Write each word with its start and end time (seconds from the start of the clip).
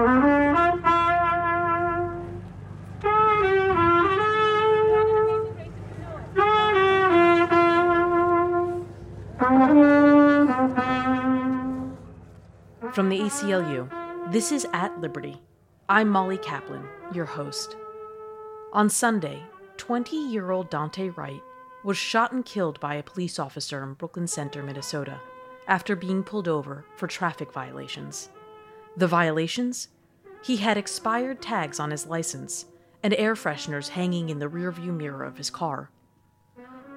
From 0.00 0.08
the 13.10 13.20
ACLU, 13.20 14.32
this 14.32 14.52
is 14.52 14.66
At 14.72 14.98
Liberty. 15.02 15.42
I'm 15.90 16.08
Molly 16.08 16.38
Kaplan, 16.38 16.88
your 17.12 17.26
host. 17.26 17.76
On 18.72 18.88
Sunday, 18.88 19.42
20 19.76 20.16
year 20.16 20.50
old 20.50 20.70
Daunte 20.70 21.14
Wright 21.14 21.42
was 21.84 21.98
shot 21.98 22.32
and 22.32 22.42
killed 22.46 22.80
by 22.80 22.94
a 22.94 23.02
police 23.02 23.38
officer 23.38 23.82
in 23.82 23.92
Brooklyn 23.92 24.26
Center, 24.26 24.62
Minnesota, 24.62 25.20
after 25.68 25.94
being 25.94 26.22
pulled 26.22 26.48
over 26.48 26.86
for 26.96 27.06
traffic 27.06 27.52
violations. 27.52 28.30
The 28.96 29.06
violations? 29.06 29.88
He 30.42 30.56
had 30.56 30.76
expired 30.76 31.40
tags 31.40 31.78
on 31.78 31.90
his 31.90 32.06
license 32.06 32.66
and 33.02 33.14
air 33.14 33.34
fresheners 33.34 33.88
hanging 33.88 34.28
in 34.28 34.38
the 34.38 34.48
rearview 34.48 34.94
mirror 34.94 35.24
of 35.24 35.38
his 35.38 35.50
car. 35.50 35.90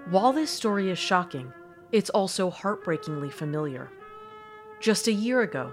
While 0.10 0.34
this 0.34 0.50
story 0.50 0.90
is 0.90 1.00
shocking, 1.00 1.54
it's 1.92 2.10
also 2.10 2.50
heartbreakingly 2.50 3.30
familiar. 3.30 3.90
Just 4.80 5.08
a 5.08 5.14
year 5.14 5.42
ago, 5.42 5.72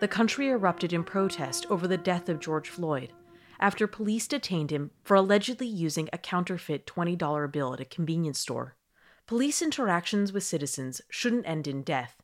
the 0.00 0.08
country 0.08 0.48
erupted 0.48 0.92
in 0.92 1.04
protest 1.04 1.66
over 1.70 1.86
the 1.86 1.96
death 1.96 2.28
of 2.28 2.40
George 2.40 2.68
Floyd 2.68 3.12
after 3.60 3.86
police 3.86 4.26
detained 4.26 4.70
him 4.70 4.90
for 5.04 5.14
allegedly 5.14 5.66
using 5.66 6.08
a 6.12 6.18
counterfeit 6.18 6.86
$20 6.86 7.52
bill 7.52 7.74
at 7.74 7.80
a 7.80 7.84
convenience 7.84 8.38
store. 8.38 8.74
Police 9.26 9.62
interactions 9.62 10.32
with 10.32 10.42
citizens 10.42 11.00
shouldn't 11.10 11.46
end 11.46 11.68
in 11.68 11.82
death, 11.82 12.16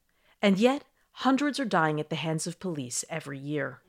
and 0.43 0.59
yet 0.59 0.85
hundreds 1.21 1.59
are 1.59 1.65
dying 1.65 1.99
at 1.99 2.11
the 2.11 2.17
hands 2.17 2.47
of 2.47 2.61
police 2.61 3.03
every 3.09 3.39
year. 3.39 3.81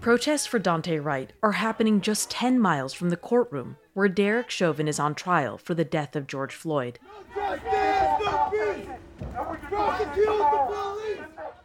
Protests 0.00 0.46
for 0.46 0.60
Daunte 0.60 1.02
Wright 1.02 1.32
are 1.42 1.52
happening 1.52 2.00
just 2.00 2.30
10 2.30 2.60
miles 2.60 2.92
from 2.92 3.10
the 3.10 3.16
courtroom 3.16 3.76
where 3.94 4.08
Derek 4.08 4.50
Chauvin 4.50 4.86
is 4.86 5.00
on 5.00 5.14
trial 5.14 5.58
for 5.58 5.74
the 5.74 5.84
death 5.84 6.14
of 6.14 6.26
George 6.26 6.54
Floyd. 6.54 6.98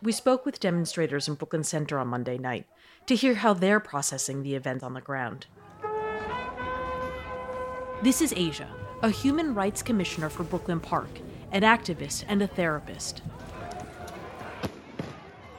We 0.01 0.11
spoke 0.11 0.45
with 0.45 0.59
demonstrators 0.59 1.27
in 1.27 1.35
Brooklyn 1.35 1.63
Center 1.63 1.99
on 1.99 2.07
Monday 2.07 2.37
night 2.37 2.65
to 3.05 3.15
hear 3.15 3.35
how 3.35 3.53
they're 3.53 3.81
processing 3.81 4.41
the 4.41 4.55
events 4.55 4.83
on 4.83 4.93
the 4.93 5.01
ground. 5.01 5.45
This 8.01 8.21
is 8.21 8.33
Asia, 8.35 8.69
a 9.01 9.09
human 9.09 9.53
rights 9.53 9.81
commissioner 9.81 10.29
for 10.29 10.43
Brooklyn 10.43 10.79
Park, 10.79 11.09
an 11.51 11.61
activist 11.61 12.25
and 12.27 12.41
a 12.41 12.47
therapist. 12.47 13.21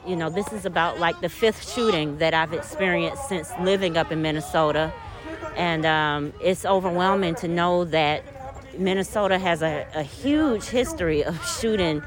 You 0.05 0.15
know, 0.15 0.29
this 0.29 0.51
is 0.51 0.65
about 0.65 0.99
like 0.99 1.19
the 1.21 1.29
fifth 1.29 1.71
shooting 1.71 2.17
that 2.17 2.33
I've 2.33 2.53
experienced 2.53 3.27
since 3.29 3.51
living 3.61 3.97
up 3.97 4.11
in 4.11 4.21
Minnesota. 4.21 4.91
And 5.55 5.85
um, 5.85 6.33
it's 6.41 6.65
overwhelming 6.65 7.35
to 7.35 7.47
know 7.47 7.85
that 7.85 8.23
Minnesota 8.79 9.37
has 9.37 9.61
a, 9.61 9.85
a 9.93 10.03
huge 10.03 10.65
history 10.65 11.23
of 11.23 11.45
shooting 11.59 12.01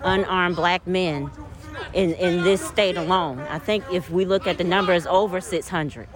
unarmed 0.00 0.56
black 0.56 0.86
men 0.86 1.30
in, 1.92 2.14
in 2.14 2.42
this 2.42 2.66
state 2.66 2.96
alone. 2.96 3.40
I 3.40 3.58
think 3.58 3.84
if 3.92 4.10
we 4.10 4.24
look 4.24 4.46
at 4.46 4.58
the 4.58 4.64
numbers, 4.64 5.06
over 5.06 5.40
600, 5.40 6.08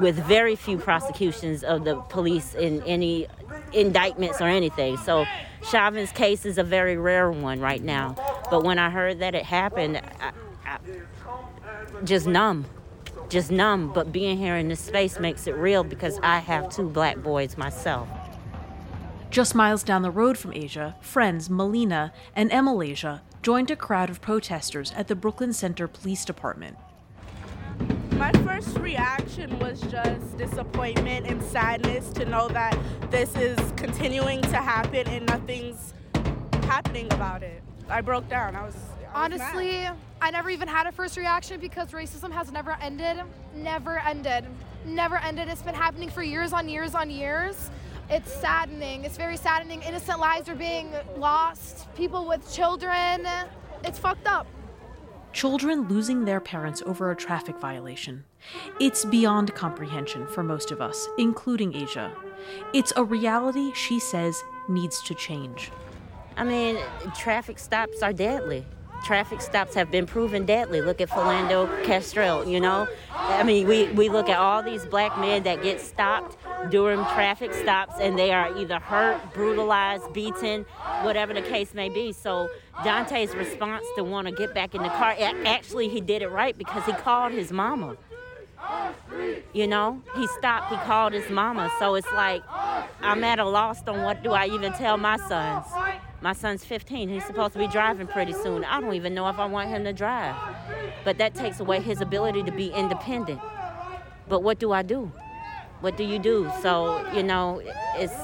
with 0.00 0.16
very 0.16 0.56
few 0.56 0.78
prosecutions 0.78 1.62
of 1.64 1.84
the 1.84 1.96
police 1.96 2.54
in 2.54 2.82
any 2.82 3.26
indictments 3.74 4.40
or 4.40 4.48
anything. 4.48 4.96
So 4.98 5.24
Chauvin's 5.62 6.12
case 6.12 6.44
is 6.44 6.58
a 6.58 6.64
very 6.64 6.96
rare 6.96 7.30
one 7.30 7.60
right 7.60 7.82
now. 7.82 8.16
But 8.50 8.64
when 8.64 8.78
I 8.78 8.90
heard 8.90 9.20
that 9.20 9.34
it 9.34 9.44
happened, 9.44 10.00
I, 10.20 10.32
I, 10.66 10.78
just 12.04 12.26
numb, 12.26 12.66
just 13.28 13.50
numb. 13.50 13.92
But 13.92 14.12
being 14.12 14.38
here 14.38 14.56
in 14.56 14.68
this 14.68 14.80
space 14.80 15.18
makes 15.18 15.46
it 15.46 15.54
real 15.54 15.84
because 15.84 16.18
I 16.22 16.38
have 16.38 16.68
two 16.68 16.88
black 16.88 17.18
boys 17.18 17.56
myself. 17.56 18.08
Just 19.30 19.54
miles 19.54 19.82
down 19.82 20.02
the 20.02 20.10
road 20.10 20.36
from 20.36 20.52
Asia, 20.52 20.94
friends 21.00 21.48
Melina 21.48 22.12
and 22.36 22.50
Emalasia 22.50 23.22
joined 23.40 23.70
a 23.70 23.76
crowd 23.76 24.10
of 24.10 24.20
protesters 24.20 24.92
at 24.94 25.08
the 25.08 25.16
Brooklyn 25.16 25.52
Center 25.52 25.88
Police 25.88 26.24
Department. 26.24 26.76
My 28.22 28.30
first 28.44 28.78
reaction 28.78 29.58
was 29.58 29.80
just 29.80 30.38
disappointment 30.38 31.26
and 31.26 31.42
sadness 31.42 32.12
to 32.12 32.24
know 32.24 32.46
that 32.50 32.78
this 33.10 33.34
is 33.34 33.58
continuing 33.74 34.40
to 34.42 34.58
happen 34.58 35.08
and 35.08 35.26
nothing's 35.26 35.92
happening 36.62 37.12
about 37.12 37.42
it. 37.42 37.64
I 37.88 38.00
broke 38.00 38.28
down. 38.28 38.54
I 38.54 38.62
was, 38.62 38.76
I 39.12 39.24
Honestly. 39.24 39.88
I 40.20 40.30
never 40.30 40.50
even 40.50 40.68
had 40.68 40.86
a 40.86 40.92
first 40.92 41.16
reaction 41.16 41.58
because 41.58 41.90
racism 41.90 42.30
has 42.30 42.52
never 42.52 42.76
ended. 42.80 43.24
Never 43.56 43.98
ended. 43.98 44.44
Never 44.86 45.16
ended. 45.16 45.48
It's 45.48 45.62
been 45.62 45.74
happening 45.74 46.08
for 46.08 46.22
years 46.22 46.52
on 46.52 46.68
years 46.68 46.94
on 46.94 47.10
years. 47.10 47.72
It's 48.08 48.32
saddening. 48.32 49.04
It's 49.04 49.16
very 49.16 49.36
saddening. 49.36 49.82
Innocent 49.82 50.20
lives 50.20 50.48
are 50.48 50.54
being 50.54 50.92
lost. 51.16 51.92
People 51.96 52.28
with 52.28 52.54
children. 52.54 53.26
It's 53.82 53.98
fucked 53.98 54.28
up. 54.28 54.46
Children 55.32 55.88
losing 55.88 56.24
their 56.24 56.40
parents 56.40 56.82
over 56.84 57.10
a 57.10 57.16
traffic 57.16 57.58
violation. 57.58 58.24
It's 58.78 59.04
beyond 59.04 59.54
comprehension 59.54 60.26
for 60.26 60.42
most 60.42 60.70
of 60.70 60.82
us, 60.82 61.08
including 61.16 61.74
Asia. 61.74 62.12
It's 62.74 62.92
a 62.96 63.04
reality 63.04 63.72
she 63.74 63.98
says 63.98 64.42
needs 64.68 65.02
to 65.04 65.14
change. 65.14 65.72
I 66.36 66.44
mean, 66.44 66.76
traffic 67.16 67.58
stops 67.58 68.02
are 68.02 68.12
deadly. 68.12 68.66
Traffic 69.04 69.40
stops 69.40 69.74
have 69.74 69.90
been 69.90 70.06
proven 70.06 70.44
deadly. 70.44 70.80
Look 70.80 71.00
at 71.00 71.08
Philando 71.08 71.82
Castile, 71.82 72.46
you 72.46 72.60
know? 72.60 72.86
I 73.14 73.42
mean, 73.42 73.66
we, 73.66 73.88
we 73.92 74.08
look 74.08 74.28
at 74.28 74.38
all 74.38 74.62
these 74.62 74.84
black 74.86 75.18
men 75.18 75.42
that 75.44 75.62
get 75.62 75.80
stopped 75.80 76.36
during 76.70 76.98
traffic 77.06 77.52
stops 77.52 77.94
and 78.00 78.18
they 78.18 78.32
are 78.32 78.56
either 78.56 78.78
hurt, 78.78 79.20
brutalized, 79.34 80.12
beaten, 80.12 80.64
whatever 81.02 81.34
the 81.34 81.42
case 81.42 81.74
may 81.74 81.88
be. 81.88 82.12
So 82.12 82.48
Daunte's 82.84 83.34
response 83.34 83.84
to 83.96 84.04
want 84.04 84.28
to 84.28 84.32
get 84.32 84.54
back 84.54 84.74
in 84.74 84.82
the 84.82 84.88
car, 84.88 85.14
actually, 85.18 85.88
he 85.88 86.00
did 86.00 86.22
it 86.22 86.28
right 86.28 86.56
because 86.56 86.84
he 86.84 86.92
called 86.92 87.32
his 87.32 87.52
mama. 87.52 87.96
You 89.52 89.66
know, 89.66 90.02
he 90.16 90.26
stopped, 90.28 90.70
he 90.70 90.76
called 90.78 91.12
his 91.12 91.28
mama. 91.30 91.70
So 91.78 91.94
it's 91.94 92.10
like, 92.12 92.42
I'm 93.00 93.24
at 93.24 93.38
a 93.38 93.44
loss 93.44 93.82
on 93.86 94.02
what 94.02 94.22
do 94.22 94.32
I 94.32 94.46
even 94.46 94.72
tell 94.72 94.96
my 94.96 95.16
sons. 95.16 95.66
My 96.20 96.32
son's 96.32 96.64
15. 96.64 97.08
He's 97.08 97.24
supposed 97.24 97.52
to 97.54 97.58
be 97.58 97.66
driving 97.66 98.06
pretty 98.06 98.32
soon. 98.32 98.64
I 98.64 98.80
don't 98.80 98.94
even 98.94 99.12
know 99.12 99.28
if 99.28 99.38
I 99.38 99.46
want 99.46 99.68
him 99.68 99.82
to 99.84 99.92
drive. 99.92 100.36
But 101.04 101.18
that 101.18 101.34
takes 101.34 101.58
away 101.58 101.80
his 101.80 102.00
ability 102.00 102.44
to 102.44 102.52
be 102.52 102.68
independent. 102.68 103.40
But 104.28 104.42
what 104.44 104.60
do 104.60 104.70
I 104.70 104.82
do? 104.82 105.10
What 105.82 105.96
do 105.96 106.04
you 106.04 106.20
do? 106.20 106.50
So, 106.62 107.04
you 107.12 107.24
know, 107.24 107.60
it's 107.96 108.14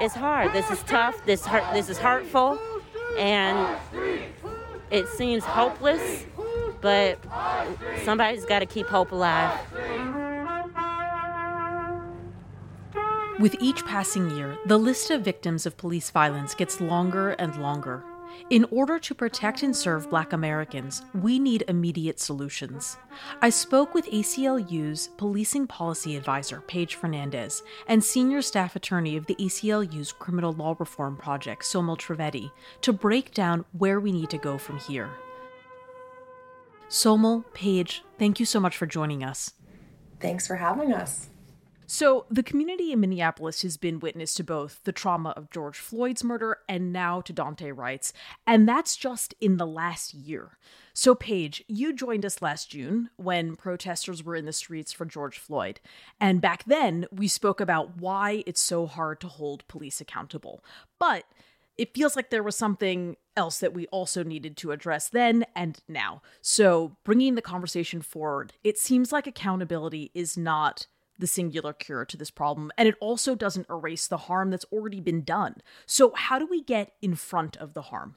it's 0.00 0.14
hard. 0.14 0.52
This 0.52 0.68
is 0.70 0.82
tough. 0.82 1.24
This 1.24 1.46
hurt 1.46 1.72
this 1.72 1.88
is 1.88 1.98
hurtful 1.98 2.58
and 3.16 3.78
it 4.90 5.06
seems 5.08 5.44
hopeless, 5.44 6.26
but 6.80 7.18
somebody's 8.04 8.44
got 8.44 8.58
to 8.58 8.66
keep 8.66 8.88
hope 8.88 9.12
alive. 9.12 9.56
With 13.38 13.56
each 13.60 13.84
passing 13.86 14.28
year, 14.32 14.58
the 14.66 14.76
list 14.76 15.10
of 15.10 15.22
victims 15.22 15.66
of 15.66 15.76
police 15.76 16.10
violence 16.10 16.54
gets 16.54 16.80
longer 16.80 17.30
and 17.30 17.54
longer. 17.62 18.02
In 18.50 18.64
order 18.70 18.98
to 18.98 19.14
protect 19.14 19.62
and 19.62 19.74
serve 19.74 20.10
Black 20.10 20.32
Americans, 20.32 21.02
we 21.14 21.38
need 21.38 21.64
immediate 21.68 22.18
solutions. 22.18 22.96
I 23.42 23.50
spoke 23.50 23.94
with 23.94 24.06
ACLU's 24.06 25.08
Policing 25.16 25.66
Policy 25.66 26.16
Advisor, 26.16 26.62
Paige 26.62 26.96
Fernandez, 26.96 27.62
and 27.86 28.02
Senior 28.02 28.42
Staff 28.42 28.76
Attorney 28.76 29.16
of 29.16 29.26
the 29.26 29.36
ACLU's 29.36 30.12
Criminal 30.12 30.52
Law 30.52 30.74
Reform 30.78 31.16
Project, 31.16 31.62
Somil 31.62 31.96
Trivedi, 31.96 32.50
to 32.80 32.92
break 32.92 33.32
down 33.32 33.64
where 33.72 34.00
we 34.00 34.12
need 34.12 34.30
to 34.30 34.38
go 34.38 34.58
from 34.58 34.78
here. 34.78 35.10
Somil, 36.88 37.44
Paige, 37.54 38.02
thank 38.18 38.40
you 38.40 38.46
so 38.46 38.58
much 38.58 38.76
for 38.76 38.86
joining 38.86 39.22
us. 39.22 39.52
Thanks 40.18 40.46
for 40.46 40.56
having 40.56 40.92
us. 40.92 41.28
So, 41.92 42.24
the 42.30 42.44
community 42.44 42.92
in 42.92 43.00
Minneapolis 43.00 43.62
has 43.62 43.76
been 43.76 43.98
witness 43.98 44.32
to 44.34 44.44
both 44.44 44.78
the 44.84 44.92
trauma 44.92 45.30
of 45.30 45.50
George 45.50 45.76
Floyd's 45.76 46.22
murder 46.22 46.58
and 46.68 46.92
now 46.92 47.20
to 47.22 47.32
Daunte 47.32 47.76
Wright's, 47.76 48.12
and 48.46 48.68
that's 48.68 48.94
just 48.94 49.34
in 49.40 49.56
the 49.56 49.66
last 49.66 50.14
year. 50.14 50.56
So, 50.94 51.16
Paige, 51.16 51.64
you 51.66 51.92
joined 51.92 52.24
us 52.24 52.40
last 52.40 52.70
June 52.70 53.10
when 53.16 53.56
protesters 53.56 54.22
were 54.22 54.36
in 54.36 54.46
the 54.46 54.52
streets 54.52 54.92
for 54.92 55.04
George 55.04 55.36
Floyd. 55.36 55.80
And 56.20 56.40
back 56.40 56.62
then, 56.64 57.08
we 57.10 57.26
spoke 57.26 57.60
about 57.60 57.96
why 57.96 58.44
it's 58.46 58.60
so 58.60 58.86
hard 58.86 59.20
to 59.22 59.26
hold 59.26 59.66
police 59.66 60.00
accountable. 60.00 60.62
But 61.00 61.24
it 61.76 61.92
feels 61.92 62.14
like 62.14 62.30
there 62.30 62.44
was 62.44 62.54
something 62.54 63.16
else 63.36 63.58
that 63.58 63.74
we 63.74 63.88
also 63.88 64.22
needed 64.22 64.56
to 64.58 64.70
address 64.70 65.08
then 65.08 65.44
and 65.56 65.80
now. 65.88 66.22
So, 66.40 66.98
bringing 67.02 67.34
the 67.34 67.42
conversation 67.42 68.00
forward, 68.00 68.52
it 68.62 68.78
seems 68.78 69.10
like 69.10 69.26
accountability 69.26 70.12
is 70.14 70.36
not 70.36 70.86
the 71.20 71.26
singular 71.26 71.72
cure 71.72 72.04
to 72.04 72.16
this 72.16 72.30
problem, 72.30 72.72
and 72.76 72.88
it 72.88 72.96
also 73.00 73.34
doesn't 73.34 73.68
erase 73.70 74.06
the 74.06 74.16
harm 74.16 74.50
that's 74.50 74.66
already 74.72 75.00
been 75.00 75.22
done. 75.22 75.56
So, 75.86 76.12
how 76.14 76.38
do 76.38 76.46
we 76.46 76.62
get 76.62 76.92
in 77.00 77.14
front 77.14 77.56
of 77.56 77.74
the 77.74 77.82
harm? 77.82 78.16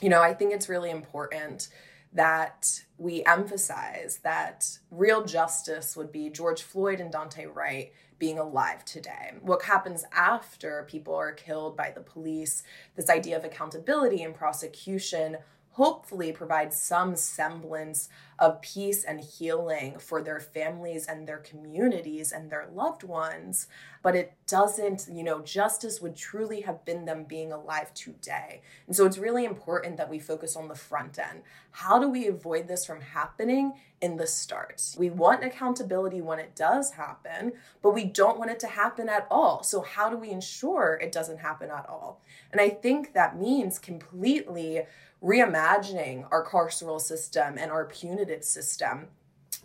You 0.00 0.08
know, 0.08 0.22
I 0.22 0.34
think 0.34 0.52
it's 0.52 0.68
really 0.68 0.90
important 0.90 1.68
that 2.12 2.80
we 2.96 3.24
emphasize 3.24 4.20
that 4.22 4.78
real 4.90 5.24
justice 5.24 5.96
would 5.96 6.12
be 6.12 6.30
George 6.30 6.62
Floyd 6.62 7.00
and 7.00 7.12
Daunte 7.12 7.52
Wright 7.52 7.92
being 8.18 8.38
alive 8.38 8.84
today. 8.84 9.32
What 9.40 9.62
happens 9.62 10.04
after 10.12 10.86
people 10.88 11.14
are 11.14 11.32
killed 11.32 11.76
by 11.76 11.90
the 11.90 12.00
police, 12.00 12.62
this 12.94 13.10
idea 13.10 13.36
of 13.36 13.44
accountability 13.44 14.22
and 14.22 14.34
prosecution 14.34 15.38
hopefully 15.74 16.30
provide 16.30 16.72
some 16.72 17.16
semblance 17.16 18.08
of 18.38 18.60
peace 18.62 19.02
and 19.02 19.20
healing 19.20 19.98
for 19.98 20.22
their 20.22 20.38
families 20.38 21.06
and 21.06 21.26
their 21.26 21.38
communities 21.38 22.30
and 22.30 22.48
their 22.48 22.68
loved 22.72 23.02
ones. 23.02 23.66
But 24.00 24.14
it 24.14 24.34
doesn't, 24.46 25.08
you 25.10 25.24
know, 25.24 25.40
justice 25.40 26.00
would 26.00 26.14
truly 26.14 26.60
have 26.60 26.84
been 26.84 27.06
them 27.06 27.24
being 27.24 27.52
alive 27.52 27.92
today. 27.92 28.62
And 28.86 28.94
so 28.94 29.04
it's 29.04 29.18
really 29.18 29.44
important 29.44 29.96
that 29.96 30.10
we 30.10 30.18
focus 30.20 30.54
on 30.54 30.68
the 30.68 30.74
front 30.76 31.18
end. 31.18 31.42
How 31.72 31.98
do 31.98 32.08
we 32.08 32.28
avoid 32.28 32.68
this 32.68 32.86
from 32.86 33.00
happening 33.00 33.72
in 34.00 34.16
the 34.16 34.28
start? 34.28 34.94
We 34.96 35.10
want 35.10 35.42
accountability 35.42 36.20
when 36.20 36.38
it 36.38 36.54
does 36.54 36.92
happen, 36.92 37.54
but 37.82 37.94
we 37.94 38.04
don't 38.04 38.38
want 38.38 38.52
it 38.52 38.60
to 38.60 38.68
happen 38.68 39.08
at 39.08 39.26
all. 39.28 39.64
So, 39.64 39.80
how 39.80 40.08
do 40.08 40.16
we 40.16 40.30
ensure 40.30 41.00
it 41.02 41.10
doesn't 41.10 41.38
happen 41.38 41.70
at 41.70 41.88
all? 41.88 42.20
And 42.52 42.60
I 42.60 42.68
think 42.68 43.14
that 43.14 43.40
means 43.40 43.78
completely 43.78 44.82
reimagining 45.24 46.28
our 46.30 46.44
carceral 46.44 47.00
system 47.00 47.56
and 47.58 47.70
our 47.70 47.86
punitive 47.86 48.44
system. 48.44 49.06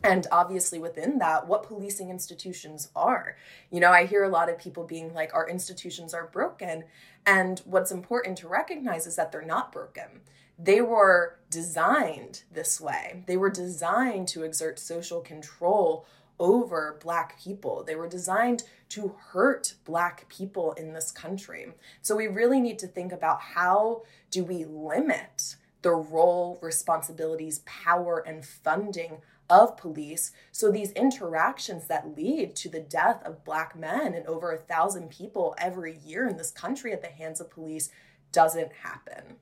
And 0.01 0.25
obviously 0.31 0.79
within 0.79 1.19
that 1.19 1.47
what 1.47 1.63
policing 1.63 2.09
institutions 2.09 2.89
are. 2.95 3.35
You 3.69 3.81
know 3.81 3.91
i 3.91 4.06
hear 4.06 4.23
a 4.23 4.29
lot 4.29 4.50
of 4.50 4.57
people 4.57 4.85
being 4.85 5.13
like 5.13 5.33
our 5.33 5.50
institutions 5.50 6.13
are 6.13 6.27
broken. 6.27 6.85
And 7.25 7.59
what's 7.65 7.91
important 7.91 8.38
to 8.38 8.47
recognize 8.47 9.06
is 9.06 9.17
that 9.17 9.31
they're 9.31 9.41
not 9.41 9.73
broken. 9.73 10.21
They 10.57 10.81
were 10.81 11.39
designed 11.50 12.44
this 12.51 12.79
way. 12.79 13.23
They 13.27 13.38
were 13.38 13.50
designed 13.50 14.27
to 14.29 14.44
exert 14.44 14.79
social 14.79 15.21
control 15.21 16.06
over 16.39 16.97
black 17.03 17.39
people 17.39 17.83
they 17.83 17.95
were 17.95 18.07
designed 18.07 18.63
to 18.88 19.15
hurt 19.31 19.74
black 19.86 20.27
people 20.30 20.74
in 20.74 20.94
this 20.94 21.12
country 21.12 21.68
so 22.01 22.15
we 22.15 22.27
really 22.27 22.59
need 22.59 22.80
to 22.80 22.88
think 22.88 23.12
about 23.12 23.41
how 23.41 24.01
do 24.31 24.44
we 24.44 24.63
limit 24.65 25.56
the 25.81 25.91
role, 25.91 26.59
responsibilities, 26.62 27.59
power, 27.65 28.19
and 28.19 28.45
funding 28.45 29.21
of 29.50 29.77
police. 29.77 30.31
So 30.51 30.71
these 30.71 30.91
interactions 30.91 31.88
that 31.88 32.15
lead 32.15 32.56
to 32.57 32.69
the 32.69 32.81
death 32.81 33.24
of 33.25 33.44
black 33.44 33.75
men 33.75 34.13
and 34.13 34.25
over 34.27 34.51
a 34.51 34.57
thousand 34.57 35.09
people 35.09 35.56
every 35.57 35.97
year 36.06 36.27
in 36.27 36.38
this 36.38 36.51
country 36.51 36.94
at 36.94 37.01
the 37.01 37.07
hands 37.07 37.42
of 37.42 37.50
police 37.50 37.89
doesn't 38.31 38.71
happen. 38.83 39.38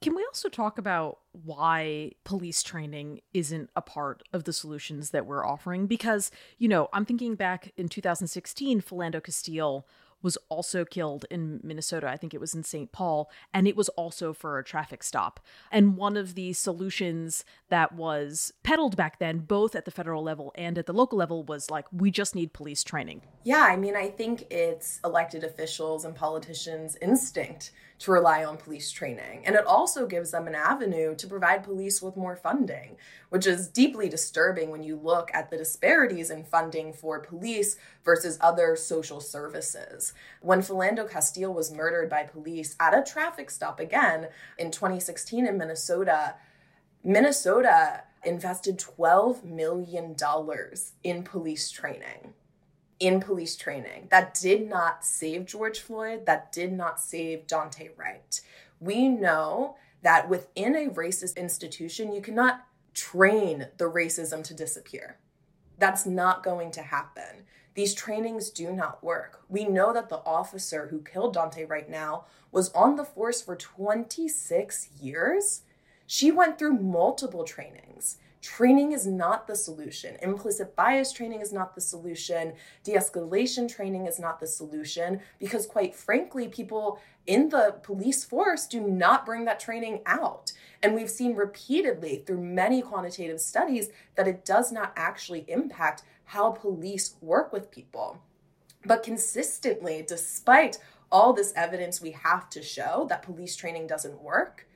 Can 0.00 0.14
we 0.14 0.24
also 0.24 0.48
talk 0.48 0.78
about 0.78 1.18
why 1.32 2.12
police 2.24 2.62
training 2.62 3.20
isn't 3.34 3.70
a 3.74 3.82
part 3.82 4.22
of 4.32 4.44
the 4.44 4.52
solutions 4.52 5.10
that 5.10 5.26
we're 5.26 5.44
offering? 5.44 5.88
Because, 5.88 6.30
you 6.56 6.68
know, 6.68 6.88
I'm 6.92 7.04
thinking 7.04 7.34
back 7.34 7.72
in 7.76 7.88
2016, 7.88 8.80
Philando 8.80 9.22
Castile 9.22 9.86
was 10.22 10.38
also 10.48 10.84
killed 10.84 11.24
in 11.30 11.60
Minnesota. 11.62 12.08
I 12.08 12.16
think 12.16 12.34
it 12.34 12.40
was 12.40 12.54
in 12.54 12.64
St. 12.64 12.90
Paul, 12.90 13.30
and 13.52 13.68
it 13.68 13.76
was 13.76 13.88
also 13.90 14.32
for 14.32 14.58
a 14.58 14.64
traffic 14.64 15.02
stop. 15.02 15.40
And 15.70 15.96
one 15.96 16.16
of 16.16 16.34
the 16.34 16.52
solutions 16.52 17.44
that 17.68 17.92
was 17.92 18.52
peddled 18.62 18.96
back 18.96 19.18
then, 19.18 19.38
both 19.38 19.74
at 19.74 19.84
the 19.84 19.90
federal 19.90 20.22
level 20.22 20.52
and 20.56 20.78
at 20.78 20.86
the 20.86 20.92
local 20.92 21.18
level, 21.18 21.44
was 21.44 21.70
like, 21.70 21.86
we 21.92 22.10
just 22.10 22.34
need 22.34 22.52
police 22.52 22.82
training. 22.82 23.22
Yeah, 23.44 23.62
I 23.62 23.76
mean, 23.76 23.96
I 23.96 24.08
think 24.08 24.46
it's 24.50 25.00
elected 25.04 25.44
officials 25.44 26.04
and 26.04 26.14
politicians' 26.14 26.96
instinct 27.00 27.72
to 27.98 28.12
rely 28.12 28.44
on 28.44 28.56
police 28.56 28.90
training. 28.90 29.42
And 29.44 29.56
it 29.56 29.66
also 29.66 30.06
gives 30.06 30.30
them 30.30 30.46
an 30.46 30.54
avenue 30.54 31.14
to 31.16 31.26
provide 31.26 31.64
police 31.64 32.00
with 32.00 32.16
more 32.16 32.36
funding, 32.36 32.96
which 33.28 33.46
is 33.46 33.68
deeply 33.68 34.08
disturbing 34.08 34.70
when 34.70 34.82
you 34.82 34.96
look 34.96 35.30
at 35.34 35.50
the 35.50 35.56
disparities 35.56 36.30
in 36.30 36.44
funding 36.44 36.92
for 36.92 37.18
police 37.20 37.76
versus 38.04 38.38
other 38.40 38.76
social 38.76 39.20
services. 39.20 40.12
When 40.40 40.60
Philando 40.60 41.10
Castile 41.10 41.52
was 41.52 41.72
murdered 41.72 42.08
by 42.08 42.22
police 42.24 42.76
at 42.78 42.96
a 42.96 43.02
traffic 43.02 43.50
stop 43.50 43.80
again 43.80 44.28
in 44.58 44.70
2016 44.70 45.46
in 45.46 45.58
Minnesota, 45.58 46.36
Minnesota 47.02 48.04
invested 48.24 48.78
$12 48.78 49.44
million 49.44 50.14
in 51.04 51.22
police 51.22 51.70
training 51.70 52.34
in 53.00 53.20
police 53.20 53.56
training 53.56 54.08
that 54.10 54.34
did 54.34 54.68
not 54.68 55.04
save 55.04 55.46
George 55.46 55.80
Floyd, 55.80 56.26
that 56.26 56.52
did 56.52 56.72
not 56.72 57.00
save 57.00 57.46
Daunte 57.46 57.90
Wright. 57.96 58.40
We 58.80 59.08
know 59.08 59.76
that 60.02 60.28
within 60.28 60.74
a 60.76 60.90
racist 60.90 61.36
institution, 61.36 62.12
you 62.12 62.20
cannot 62.20 62.66
train 62.94 63.68
the 63.78 63.84
racism 63.84 64.42
to 64.44 64.54
disappear. 64.54 65.18
That's 65.78 66.06
not 66.06 66.42
going 66.42 66.72
to 66.72 66.82
happen. 66.82 67.44
These 67.74 67.94
trainings 67.94 68.50
do 68.50 68.72
not 68.72 69.04
work. 69.04 69.44
We 69.48 69.64
know 69.64 69.92
that 69.92 70.08
the 70.08 70.24
officer 70.26 70.88
who 70.88 71.02
killed 71.02 71.36
Daunte 71.36 71.68
Wright 71.68 71.88
now 71.88 72.24
was 72.50 72.72
on 72.72 72.96
the 72.96 73.04
force 73.04 73.40
for 73.40 73.54
26 73.54 74.88
years. 75.00 75.62
She 76.06 76.32
went 76.32 76.58
through 76.58 76.80
multiple 76.80 77.44
trainings. 77.44 78.18
Training 78.40 78.92
is 78.92 79.06
not 79.06 79.46
the 79.48 79.56
solution. 79.56 80.16
Implicit 80.22 80.76
bias 80.76 81.12
training 81.12 81.40
is 81.40 81.52
not 81.52 81.74
the 81.74 81.80
solution. 81.80 82.52
De 82.84 82.92
escalation 82.92 83.68
training 83.68 84.06
is 84.06 84.20
not 84.20 84.38
the 84.38 84.46
solution 84.46 85.20
because, 85.40 85.66
quite 85.66 85.94
frankly, 85.94 86.46
people 86.46 87.00
in 87.26 87.48
the 87.48 87.76
police 87.82 88.24
force 88.24 88.66
do 88.66 88.80
not 88.80 89.26
bring 89.26 89.44
that 89.44 89.58
training 89.58 90.02
out. 90.06 90.52
And 90.82 90.94
we've 90.94 91.10
seen 91.10 91.34
repeatedly 91.34 92.22
through 92.24 92.40
many 92.40 92.80
quantitative 92.80 93.40
studies 93.40 93.88
that 94.14 94.28
it 94.28 94.44
does 94.44 94.70
not 94.70 94.92
actually 94.96 95.44
impact 95.48 96.04
how 96.24 96.52
police 96.52 97.16
work 97.20 97.52
with 97.52 97.72
people. 97.72 98.22
But 98.84 99.02
consistently, 99.02 100.04
despite 100.06 100.78
all 101.10 101.32
this 101.32 101.52
evidence 101.56 102.00
we 102.00 102.12
have 102.12 102.48
to 102.50 102.62
show 102.62 103.06
that 103.08 103.22
police 103.22 103.56
training 103.56 103.88
doesn't 103.88 104.22
work, 104.22 104.67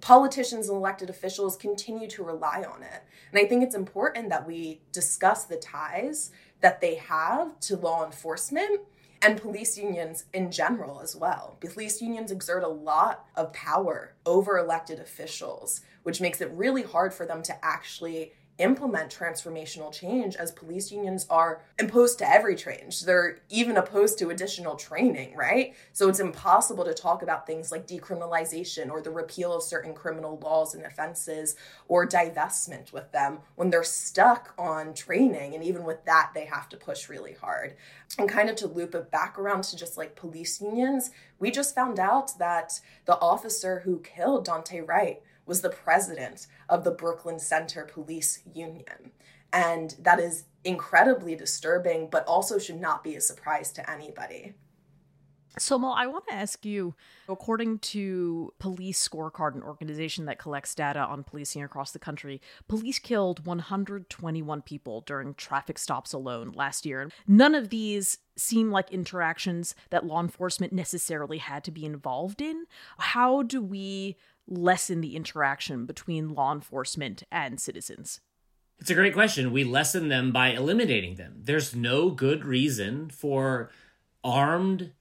politicians 0.00 0.68
and 0.68 0.76
elected 0.76 1.10
officials 1.10 1.56
continue 1.56 2.08
to 2.08 2.22
rely 2.22 2.64
on 2.64 2.82
it. 2.82 3.02
And 3.32 3.40
I 3.40 3.46
think 3.46 3.62
it's 3.62 3.74
important 3.74 4.28
that 4.30 4.46
we 4.46 4.80
discuss 4.92 5.44
the 5.44 5.56
ties 5.56 6.30
that 6.60 6.80
they 6.80 6.96
have 6.96 7.58
to 7.60 7.76
law 7.76 8.04
enforcement 8.04 8.80
and 9.20 9.40
police 9.40 9.76
unions 9.76 10.24
in 10.32 10.50
general 10.50 11.00
as 11.00 11.16
well. 11.16 11.56
Police 11.60 12.00
unions 12.00 12.30
exert 12.30 12.62
a 12.62 12.68
lot 12.68 13.26
of 13.34 13.52
power 13.52 14.14
over 14.24 14.58
elected 14.58 15.00
officials, 15.00 15.80
which 16.04 16.20
makes 16.20 16.40
it 16.40 16.50
really 16.52 16.82
hard 16.82 17.12
for 17.12 17.26
them 17.26 17.42
to 17.42 17.64
actually 17.64 18.32
implement 18.58 19.14
transformational 19.14 19.92
change 19.92 20.34
as 20.36 20.50
police 20.50 20.90
unions 20.90 21.26
are 21.30 21.62
opposed 21.78 22.18
to 22.18 22.28
every 22.28 22.56
change. 22.56 23.02
They're 23.02 23.38
even 23.48 23.76
opposed 23.76 24.18
to 24.18 24.30
additional 24.30 24.74
training, 24.74 25.36
right? 25.36 25.74
So 25.92 26.08
it's 26.08 26.20
impossible 26.20 26.84
to 26.84 26.92
talk 26.92 27.22
about 27.22 27.46
things 27.46 27.70
like 27.70 27.86
decriminalization 27.86 28.90
or 28.90 29.00
the 29.00 29.10
repeal 29.10 29.54
of 29.54 29.62
certain 29.62 29.94
criminal 29.94 30.38
laws 30.42 30.74
and 30.74 30.84
offenses 30.84 31.54
or 31.86 32.06
divestment 32.06 32.92
with 32.92 33.12
them 33.12 33.38
when 33.54 33.70
they're 33.70 33.84
stuck 33.84 34.54
on 34.58 34.92
training. 34.92 35.54
And 35.54 35.62
even 35.62 35.84
with 35.84 36.04
that, 36.06 36.32
they 36.34 36.46
have 36.46 36.68
to 36.70 36.76
push 36.76 37.08
really 37.08 37.34
hard. 37.34 37.76
And 38.18 38.28
kind 38.28 38.50
of 38.50 38.56
to 38.56 38.66
loop 38.66 38.94
it 38.94 39.10
back 39.10 39.38
around 39.38 39.64
to 39.64 39.76
just 39.76 39.96
like 39.96 40.16
police 40.16 40.60
unions, 40.60 41.10
we 41.38 41.50
just 41.50 41.74
found 41.74 42.00
out 42.00 42.38
that 42.38 42.80
the 43.04 43.18
officer 43.20 43.80
who 43.84 44.00
killed 44.00 44.46
Daunte 44.46 44.86
Wright 44.86 45.22
was 45.48 45.62
the 45.62 45.70
president 45.70 46.46
of 46.68 46.84
the 46.84 46.90
Brooklyn 46.90 47.38
Center 47.40 47.84
Police 47.84 48.40
Union. 48.54 49.12
And 49.52 49.96
that 49.98 50.20
is 50.20 50.44
incredibly 50.62 51.34
disturbing, 51.34 52.08
but 52.10 52.26
also 52.26 52.58
should 52.58 52.80
not 52.80 53.02
be 53.02 53.16
a 53.16 53.20
surprise 53.20 53.72
to 53.72 53.90
anybody. 53.90 54.54
Somil, 55.58 55.94
I 55.96 56.06
want 56.06 56.26
to 56.28 56.34
ask 56.34 56.64
you 56.64 56.94
according 57.28 57.78
to 57.78 58.52
Police 58.58 59.06
Scorecard, 59.06 59.54
an 59.54 59.62
organization 59.62 60.26
that 60.26 60.38
collects 60.38 60.74
data 60.74 61.00
on 61.00 61.24
policing 61.24 61.62
across 61.62 61.90
the 61.90 61.98
country, 61.98 62.40
police 62.68 62.98
killed 62.98 63.44
121 63.44 64.62
people 64.62 65.00
during 65.00 65.34
traffic 65.34 65.78
stops 65.78 66.12
alone 66.12 66.52
last 66.54 66.86
year. 66.86 67.10
None 67.26 67.54
of 67.54 67.70
these 67.70 68.18
seem 68.36 68.70
like 68.70 68.92
interactions 68.92 69.74
that 69.90 70.06
law 70.06 70.20
enforcement 70.20 70.72
necessarily 70.72 71.38
had 71.38 71.64
to 71.64 71.72
be 71.72 71.84
involved 71.84 72.40
in. 72.40 72.66
How 72.98 73.42
do 73.42 73.60
we 73.60 74.16
lessen 74.48 75.00
the 75.00 75.14
interaction 75.14 75.86
between 75.86 76.34
law 76.34 76.52
enforcement 76.52 77.22
and 77.30 77.60
citizens? 77.60 78.20
It's 78.78 78.90
a 78.90 78.94
great 78.94 79.14
question. 79.14 79.52
We 79.52 79.64
lessen 79.64 80.08
them 80.08 80.32
by 80.32 80.50
eliminating 80.50 81.16
them. 81.16 81.40
There's 81.42 81.74
no 81.74 82.10
good 82.10 82.44
reason 82.44 83.10
for 83.10 83.70
armed, 84.22 84.92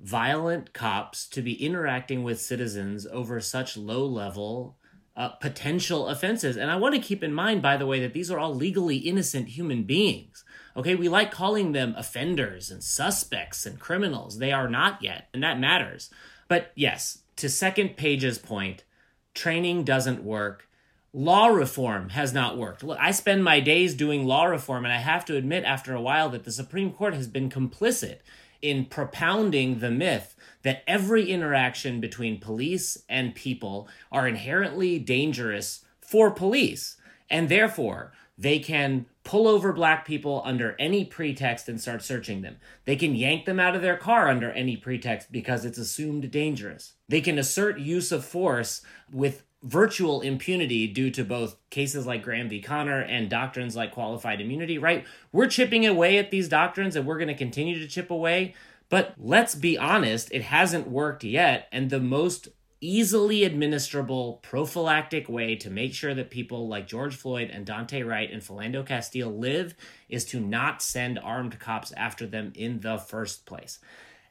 violent 0.00 0.72
cops 0.72 1.26
to 1.28 1.42
be 1.42 1.64
interacting 1.64 2.22
with 2.22 2.40
citizens 2.40 3.06
over 3.06 3.40
such 3.40 3.76
low 3.76 4.04
level 4.04 4.76
uh, 5.16 5.28
potential 5.28 6.08
offenses. 6.08 6.56
And 6.56 6.70
I 6.70 6.76
want 6.76 6.94
to 6.94 7.00
keep 7.00 7.22
in 7.22 7.34
mind, 7.34 7.62
by 7.62 7.76
the 7.76 7.86
way, 7.86 8.00
that 8.00 8.14
these 8.14 8.30
are 8.30 8.38
all 8.38 8.54
legally 8.54 8.96
innocent 8.96 9.48
human 9.48 9.84
beings. 9.84 10.44
Okay, 10.76 10.94
we 10.94 11.08
like 11.08 11.30
calling 11.30 11.72
them 11.72 11.94
offenders 11.98 12.70
and 12.70 12.82
suspects 12.82 13.66
and 13.66 13.78
criminals. 13.78 14.38
They 14.38 14.52
are 14.52 14.68
not 14.68 15.02
yet, 15.02 15.28
and 15.34 15.42
that 15.42 15.60
matters. 15.60 16.10
But 16.48 16.72
yes, 16.74 17.22
to 17.36 17.48
second 17.48 17.96
Paige's 17.96 18.38
point, 18.38 18.84
training 19.34 19.84
doesn't 19.84 20.22
work. 20.22 20.68
Law 21.12 21.48
reform 21.48 22.10
has 22.10 22.32
not 22.32 22.56
worked. 22.56 22.82
Look, 22.82 22.98
I 23.00 23.10
spend 23.10 23.44
my 23.44 23.60
days 23.60 23.94
doing 23.94 24.24
law 24.24 24.44
reform, 24.44 24.84
and 24.84 24.94
I 24.94 24.98
have 24.98 25.24
to 25.26 25.36
admit 25.36 25.64
after 25.64 25.94
a 25.94 26.00
while 26.00 26.30
that 26.30 26.44
the 26.44 26.52
Supreme 26.52 26.92
Court 26.92 27.14
has 27.14 27.26
been 27.26 27.50
complicit 27.50 28.18
in 28.62 28.86
propounding 28.86 29.80
the 29.80 29.90
myth 29.90 30.34
that 30.62 30.84
every 30.86 31.30
interaction 31.30 32.00
between 32.00 32.40
police 32.40 33.02
and 33.08 33.34
people 33.34 33.88
are 34.10 34.28
inherently 34.28 34.98
dangerous 34.98 35.84
for 36.00 36.30
police. 36.30 36.96
And 37.28 37.48
therefore, 37.48 38.12
they 38.38 38.58
can 38.58 39.06
pull 39.24 39.46
over 39.46 39.72
black 39.72 40.04
people 40.04 40.42
under 40.44 40.74
any 40.78 41.04
pretext 41.04 41.68
and 41.68 41.80
start 41.80 42.02
searching 42.02 42.42
them. 42.42 42.56
They 42.84 42.96
can 42.96 43.14
yank 43.14 43.44
them 43.44 43.60
out 43.60 43.76
of 43.76 43.82
their 43.82 43.96
car 43.96 44.28
under 44.28 44.50
any 44.50 44.76
pretext 44.76 45.30
because 45.30 45.64
it's 45.64 45.78
assumed 45.78 46.30
dangerous. 46.30 46.94
They 47.08 47.20
can 47.20 47.38
assert 47.38 47.78
use 47.78 48.10
of 48.10 48.24
force 48.24 48.82
with 49.12 49.44
virtual 49.62 50.22
impunity 50.22 50.88
due 50.88 51.10
to 51.10 51.24
both 51.24 51.56
cases 51.70 52.04
like 52.04 52.24
Graham 52.24 52.48
v. 52.48 52.60
Connor 52.60 53.00
and 53.00 53.30
doctrines 53.30 53.76
like 53.76 53.92
qualified 53.92 54.40
immunity, 54.40 54.76
right? 54.76 55.04
We're 55.30 55.46
chipping 55.46 55.86
away 55.86 56.18
at 56.18 56.30
these 56.30 56.48
doctrines 56.48 56.96
and 56.96 57.06
we're 57.06 57.18
going 57.18 57.28
to 57.28 57.34
continue 57.34 57.78
to 57.78 57.86
chip 57.86 58.10
away. 58.10 58.54
But 58.88 59.14
let's 59.18 59.54
be 59.54 59.78
honest, 59.78 60.30
it 60.32 60.42
hasn't 60.42 60.88
worked 60.88 61.22
yet. 61.22 61.68
And 61.70 61.90
the 61.90 62.00
most 62.00 62.48
easily 62.82 63.48
administrable 63.48 64.42
prophylactic 64.42 65.28
way 65.28 65.54
to 65.54 65.70
make 65.70 65.94
sure 65.94 66.12
that 66.12 66.30
people 66.30 66.68
like 66.68 66.86
George 66.86 67.14
Floyd 67.14 67.48
and 67.50 67.64
Daunte 67.64 68.06
Wright 68.06 68.30
and 68.30 68.42
Philando 68.42 68.84
Castile 68.84 69.30
live 69.30 69.74
is 70.08 70.24
to 70.26 70.40
not 70.40 70.82
send 70.82 71.18
armed 71.18 71.58
cops 71.58 71.92
after 71.92 72.26
them 72.26 72.52
in 72.54 72.80
the 72.80 72.98
first 72.98 73.46
place. 73.46 73.78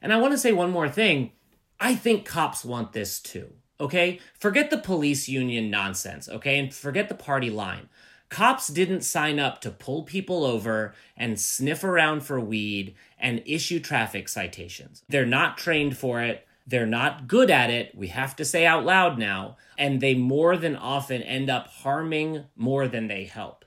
And 0.02 0.12
I 0.12 0.18
want 0.18 0.32
to 0.32 0.38
say 0.38 0.52
one 0.52 0.70
more 0.70 0.88
thing. 0.88 1.32
I 1.80 1.94
think 1.94 2.26
cops 2.26 2.64
want 2.64 2.92
this 2.92 3.20
too. 3.20 3.54
Okay? 3.80 4.20
Forget 4.38 4.70
the 4.70 4.78
police 4.78 5.28
union 5.28 5.70
nonsense, 5.70 6.28
okay? 6.28 6.58
And 6.58 6.72
forget 6.72 7.08
the 7.08 7.14
party 7.14 7.50
line. 7.50 7.88
Cops 8.28 8.68
didn't 8.68 9.02
sign 9.02 9.38
up 9.38 9.60
to 9.62 9.70
pull 9.70 10.04
people 10.04 10.44
over 10.44 10.94
and 11.16 11.40
sniff 11.40 11.82
around 11.84 12.22
for 12.22 12.38
weed 12.38 12.94
and 13.18 13.42
issue 13.44 13.80
traffic 13.80 14.28
citations. 14.28 15.02
They're 15.08 15.26
not 15.26 15.58
trained 15.58 15.96
for 15.96 16.22
it. 16.22 16.46
They're 16.66 16.86
not 16.86 17.28
good 17.28 17.50
at 17.50 17.70
it. 17.70 17.94
We 17.94 18.08
have 18.08 18.36
to 18.36 18.44
say 18.44 18.64
out 18.64 18.84
loud 18.84 19.18
now. 19.18 19.56
And 19.76 20.00
they 20.00 20.14
more 20.14 20.56
than 20.56 20.76
often 20.76 21.22
end 21.22 21.50
up 21.50 21.68
harming 21.68 22.44
more 22.56 22.86
than 22.88 23.08
they 23.08 23.24
help. 23.24 23.64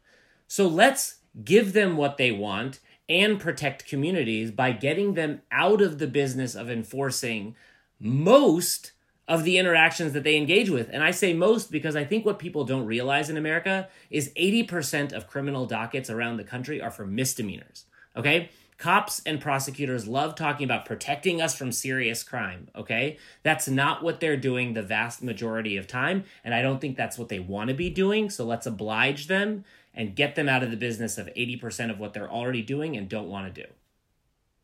So 0.48 0.68
let's 0.68 1.18
give 1.44 1.74
them 1.74 1.98
what 1.98 2.18
they 2.18 2.32
want 2.32 2.80
and 3.08 3.40
protect 3.40 3.88
communities 3.88 4.52
by 4.52 4.72
getting 4.72 5.14
them 5.14 5.42
out 5.52 5.82
of 5.82 6.00
the 6.00 6.08
business 6.08 6.56
of 6.56 6.70
enforcing 6.70 7.56
most 8.00 8.94
of 9.28 9.44
the 9.44 9.58
interactions 9.58 10.14
that 10.14 10.24
they 10.24 10.38
engage 10.38 10.70
with. 10.70 10.90
And 10.92 11.04
I 11.04 11.12
say 11.12 11.34
most 11.34 11.72
because 11.72 11.96
I 11.96 12.04
think 12.04 12.26
what 12.26 12.40
people 12.40 12.64
don't 12.64 12.86
realize 12.86 13.30
in 13.30 13.38
America 13.38 13.90
is 14.10 14.32
80% 14.38 15.14
of 15.14 15.28
criminal 15.28 15.66
dockets 15.66 16.10
around 16.10 16.38
the 16.38 16.44
country 16.44 16.82
are 16.82 16.92
for 16.92 17.06
misdemeanors. 17.06 17.86
Okay? 18.16 18.50
Cops 18.78 19.22
and 19.26 19.40
prosecutors 19.40 20.08
love 20.08 20.36
talking 20.36 20.66
about 20.66 20.86
protecting 20.86 21.42
us 21.42 21.56
from 21.56 21.72
serious 21.72 22.24
crime, 22.24 22.68
okay? 22.76 23.18
That's 23.42 23.70
not 23.70 24.04
what 24.04 24.20
they're 24.20 24.36
doing 24.36 24.74
the 24.74 24.82
vast 24.82 25.24
majority 25.24 25.78
of 25.78 25.88
time, 25.88 26.26
and 26.44 26.54
I 26.54 26.62
don't 26.62 26.82
think 26.82 26.98
that's 26.98 27.18
what 27.18 27.30
they 27.30 27.40
want 27.40 27.70
to 27.70 27.74
be 27.74 27.90
doing, 27.90 28.30
so 28.30 28.46
let's 28.46 28.66
oblige 28.66 29.28
them 29.28 29.64
and 29.94 30.16
get 30.16 30.36
them 30.36 30.50
out 30.50 30.62
of 30.62 30.72
the 30.72 30.78
business 30.78 31.18
of 31.18 31.28
80% 31.28 31.90
of 31.90 32.00
what 32.00 32.14
they're 32.14 32.30
already 32.30 32.62
doing 32.62 32.98
and 32.98 33.08
don't 33.08 33.30
want 33.30 33.54
to 33.54 33.64
do. 33.64 33.68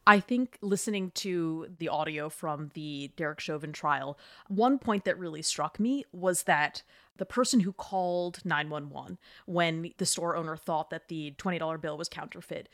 I 0.06 0.20
think 0.20 0.58
listening 0.62 1.12
to 1.15 1.68
the 1.77 1.88
audio 1.88 2.27
from 2.30 2.72
the 2.74 3.12
Derek 3.15 3.39
Chauvin 3.39 3.72
trial, 3.72 4.18
one 4.48 4.80
point 4.80 5.06
that 5.06 5.18
really 5.18 5.44
struck 5.44 5.80
me 5.80 6.03
was 6.12 6.44
that 6.44 6.82
the 7.18 7.25
person 7.25 7.60
who 7.60 7.72
called 7.72 8.39
911 8.44 9.20
when 9.46 9.94
the 9.98 10.06
store 10.08 10.36
owner 10.36 10.58
thought 10.58 10.89
that 10.89 11.08
the 11.08 11.36
$20 11.38 11.80
bill 11.80 11.98
was 11.98 12.10
counterfeit 12.10 12.68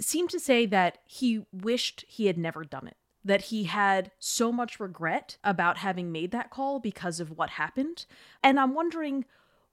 seemed 0.00 0.30
to 0.30 0.40
say 0.40 0.66
that 0.66 0.98
he 1.04 1.44
wished 1.52 2.04
he 2.08 2.26
had 2.26 2.38
never 2.38 2.64
done 2.64 2.86
it. 2.86 2.96
That 3.24 3.42
he 3.42 3.64
had 3.64 4.12
so 4.18 4.52
much 4.52 4.78
regret 4.78 5.36
about 5.42 5.78
having 5.78 6.12
made 6.12 6.30
that 6.30 6.50
call 6.50 6.78
because 6.78 7.18
of 7.18 7.36
what 7.36 7.50
happened. 7.50 8.06
And 8.42 8.60
I'm 8.60 8.72
wondering, 8.74 9.24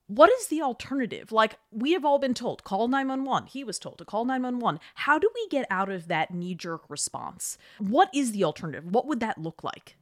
what 0.08 0.32
is 0.32 0.48
the 0.48 0.62
alternative? 0.62 1.32
Like, 1.32 1.58
we 1.72 1.94
have 1.94 2.04
all 2.04 2.20
been 2.20 2.34
told, 2.34 2.64
call 2.64 2.88
911. 2.88 3.48
He 3.48 3.64
was 3.64 3.80
told 3.80 4.00
to 4.00 4.06
call 4.06 4.26
911. 4.26 4.80
How 4.96 5.20
do 5.20 5.30
we 5.34 5.48
get 5.50 5.68
out 5.70 5.90
of 5.90 6.08
that 6.08 6.34
knee 6.34 6.56
jerk 6.56 6.82
response? 6.90 7.58
What 7.78 8.10
is 8.14 8.32
the 8.32 8.44
alternative? 8.44 8.92
What 8.92 9.06
would 9.06 9.20
that 9.20 9.38
look 9.38 9.64
like? 9.64 9.98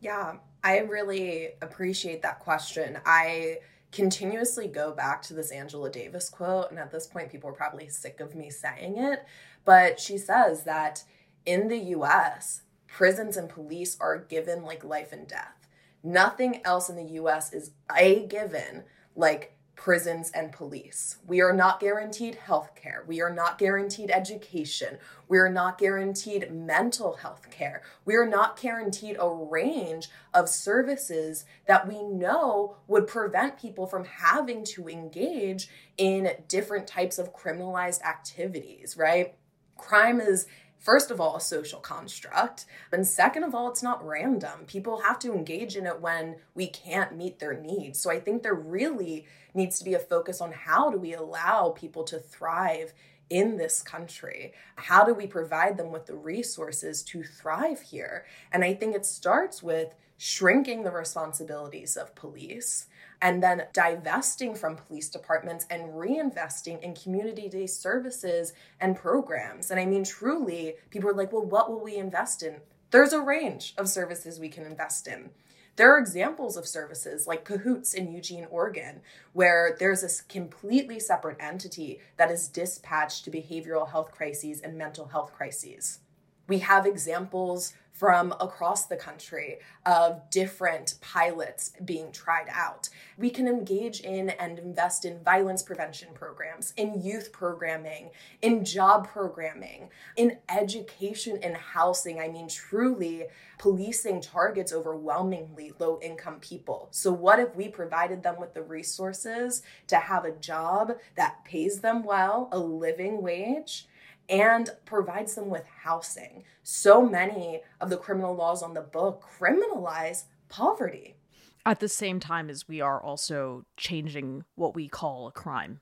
Yeah, 0.00 0.36
I 0.64 0.78
really 0.78 1.50
appreciate 1.60 2.22
that 2.22 2.40
question. 2.40 2.98
I 3.04 3.58
continuously 3.90 4.66
go 4.68 4.92
back 4.92 5.22
to 5.22 5.34
this 5.34 5.50
Angela 5.50 5.90
Davis 5.90 6.28
quote, 6.28 6.70
and 6.70 6.78
at 6.78 6.90
this 6.90 7.06
point, 7.06 7.30
people 7.30 7.50
are 7.50 7.54
probably 7.54 7.88
sick 7.88 8.20
of 8.20 8.34
me 8.34 8.50
saying 8.50 8.98
it, 8.98 9.24
but 9.68 10.00
she 10.00 10.16
says 10.16 10.64
that 10.64 11.04
in 11.44 11.68
the 11.68 11.76
US, 11.76 12.62
prisons 12.86 13.36
and 13.36 13.50
police 13.50 13.98
are 14.00 14.16
given 14.16 14.62
like 14.62 14.82
life 14.82 15.12
and 15.12 15.28
death. 15.28 15.68
Nothing 16.02 16.62
else 16.64 16.88
in 16.88 16.96
the 16.96 17.12
US 17.20 17.52
is 17.52 17.72
a 17.94 18.24
given 18.28 18.84
like 19.14 19.58
prisons 19.76 20.30
and 20.30 20.52
police. 20.52 21.18
We 21.26 21.42
are 21.42 21.52
not 21.52 21.80
guaranteed 21.80 22.36
health 22.36 22.74
care. 22.76 23.04
We 23.06 23.20
are 23.20 23.32
not 23.32 23.58
guaranteed 23.58 24.10
education. 24.10 24.96
We 25.28 25.36
are 25.36 25.50
not 25.50 25.76
guaranteed 25.76 26.50
mental 26.50 27.16
health 27.16 27.50
care. 27.50 27.82
We 28.06 28.16
are 28.16 28.26
not 28.26 28.58
guaranteed 28.58 29.18
a 29.20 29.28
range 29.28 30.08
of 30.32 30.48
services 30.48 31.44
that 31.66 31.86
we 31.86 32.02
know 32.02 32.76
would 32.86 33.06
prevent 33.06 33.60
people 33.60 33.86
from 33.86 34.06
having 34.06 34.64
to 34.64 34.88
engage 34.88 35.68
in 35.98 36.30
different 36.48 36.86
types 36.86 37.18
of 37.18 37.36
criminalized 37.36 38.00
activities, 38.00 38.96
right? 38.96 39.34
Crime 39.78 40.20
is 40.20 40.46
first 40.78 41.10
of 41.10 41.20
all, 41.20 41.36
a 41.36 41.40
social 41.40 41.80
construct. 41.80 42.64
And 42.92 43.06
second 43.06 43.42
of 43.42 43.54
all, 43.54 43.68
it's 43.68 43.82
not 43.82 44.06
random. 44.06 44.64
People 44.66 45.00
have 45.00 45.18
to 45.20 45.32
engage 45.32 45.76
in 45.76 45.86
it 45.86 46.00
when 46.00 46.36
we 46.54 46.68
can't 46.68 47.16
meet 47.16 47.38
their 47.38 47.54
needs. 47.54 48.00
So 48.00 48.10
I 48.10 48.20
think 48.20 48.42
there 48.42 48.54
really 48.54 49.26
needs 49.54 49.78
to 49.78 49.84
be 49.84 49.94
a 49.94 49.98
focus 49.98 50.40
on 50.40 50.52
how 50.52 50.90
do 50.90 50.98
we 50.98 51.14
allow 51.14 51.70
people 51.70 52.04
to 52.04 52.18
thrive 52.18 52.92
in 53.30 53.58
this 53.58 53.82
country? 53.82 54.54
How 54.76 55.04
do 55.04 55.12
we 55.12 55.26
provide 55.26 55.76
them 55.76 55.92
with 55.92 56.06
the 56.06 56.14
resources 56.14 57.02
to 57.04 57.22
thrive 57.22 57.80
here? 57.80 58.24
And 58.52 58.64
I 58.64 58.74
think 58.74 58.94
it 58.94 59.04
starts 59.04 59.62
with 59.62 59.94
shrinking 60.16 60.82
the 60.82 60.90
responsibilities 60.90 61.96
of 61.96 62.14
police 62.14 62.86
and 63.20 63.42
then 63.42 63.66
divesting 63.72 64.54
from 64.54 64.76
police 64.76 65.08
departments 65.08 65.66
and 65.70 65.94
reinvesting 65.94 66.80
in 66.82 66.94
community 66.94 67.48
based 67.48 67.82
services 67.82 68.52
and 68.80 68.96
programs. 68.96 69.70
And 69.70 69.80
I 69.80 69.86
mean, 69.86 70.04
truly, 70.04 70.74
people 70.90 71.10
are 71.10 71.14
like, 71.14 71.32
well, 71.32 71.44
what 71.44 71.70
will 71.70 71.82
we 71.82 71.96
invest 71.96 72.42
in? 72.42 72.56
There's 72.90 73.12
a 73.12 73.20
range 73.20 73.74
of 73.76 73.88
services 73.88 74.40
we 74.40 74.48
can 74.48 74.64
invest 74.64 75.06
in. 75.06 75.30
There 75.76 75.94
are 75.94 75.98
examples 75.98 76.56
of 76.56 76.66
services 76.66 77.28
like 77.28 77.44
Cahoots 77.44 77.94
in 77.94 78.10
Eugene, 78.10 78.48
Oregon, 78.50 79.00
where 79.32 79.76
there's 79.78 80.02
a 80.02 80.24
completely 80.24 80.98
separate 80.98 81.36
entity 81.38 82.00
that 82.16 82.32
is 82.32 82.48
dispatched 82.48 83.24
to 83.24 83.30
behavioral 83.30 83.88
health 83.88 84.10
crises 84.10 84.60
and 84.60 84.76
mental 84.76 85.06
health 85.06 85.32
crises. 85.32 86.00
We 86.48 86.58
have 86.60 86.86
examples 86.86 87.74
from 87.98 88.32
across 88.40 88.86
the 88.86 88.96
country 88.96 89.58
of 89.84 90.30
different 90.30 90.94
pilots 91.00 91.72
being 91.84 92.12
tried 92.12 92.46
out. 92.48 92.88
We 93.16 93.28
can 93.28 93.48
engage 93.48 94.00
in 94.00 94.30
and 94.30 94.56
invest 94.56 95.04
in 95.04 95.18
violence 95.24 95.64
prevention 95.64 96.10
programs, 96.14 96.72
in 96.76 97.02
youth 97.02 97.32
programming, 97.32 98.10
in 98.40 98.64
job 98.64 99.08
programming, 99.08 99.90
in 100.16 100.38
education 100.48 101.40
and 101.42 101.56
housing. 101.56 102.20
I 102.20 102.28
mean, 102.28 102.48
truly, 102.48 103.24
policing 103.58 104.20
targets 104.20 104.72
overwhelmingly 104.72 105.72
low 105.80 105.98
income 106.00 106.38
people. 106.38 106.86
So, 106.92 107.12
what 107.12 107.40
if 107.40 107.56
we 107.56 107.68
provided 107.68 108.22
them 108.22 108.38
with 108.38 108.54
the 108.54 108.62
resources 108.62 109.62
to 109.88 109.96
have 109.96 110.24
a 110.24 110.30
job 110.30 110.92
that 111.16 111.44
pays 111.44 111.80
them 111.80 112.04
well, 112.04 112.48
a 112.52 112.60
living 112.60 113.22
wage? 113.22 113.87
And 114.28 114.70
provides 114.84 115.34
them 115.34 115.48
with 115.48 115.64
housing. 115.82 116.44
So 116.62 117.06
many 117.06 117.62
of 117.80 117.90
the 117.90 117.96
criminal 117.96 118.34
laws 118.34 118.62
on 118.62 118.74
the 118.74 118.80
book 118.80 119.24
criminalize 119.38 120.24
poverty. 120.48 121.16
At 121.64 121.80
the 121.80 121.88
same 121.88 122.20
time 122.20 122.48
as 122.48 122.68
we 122.68 122.80
are 122.80 123.02
also 123.02 123.64
changing 123.76 124.44
what 124.54 124.74
we 124.74 124.88
call 124.88 125.26
a 125.26 125.32
crime. 125.32 125.80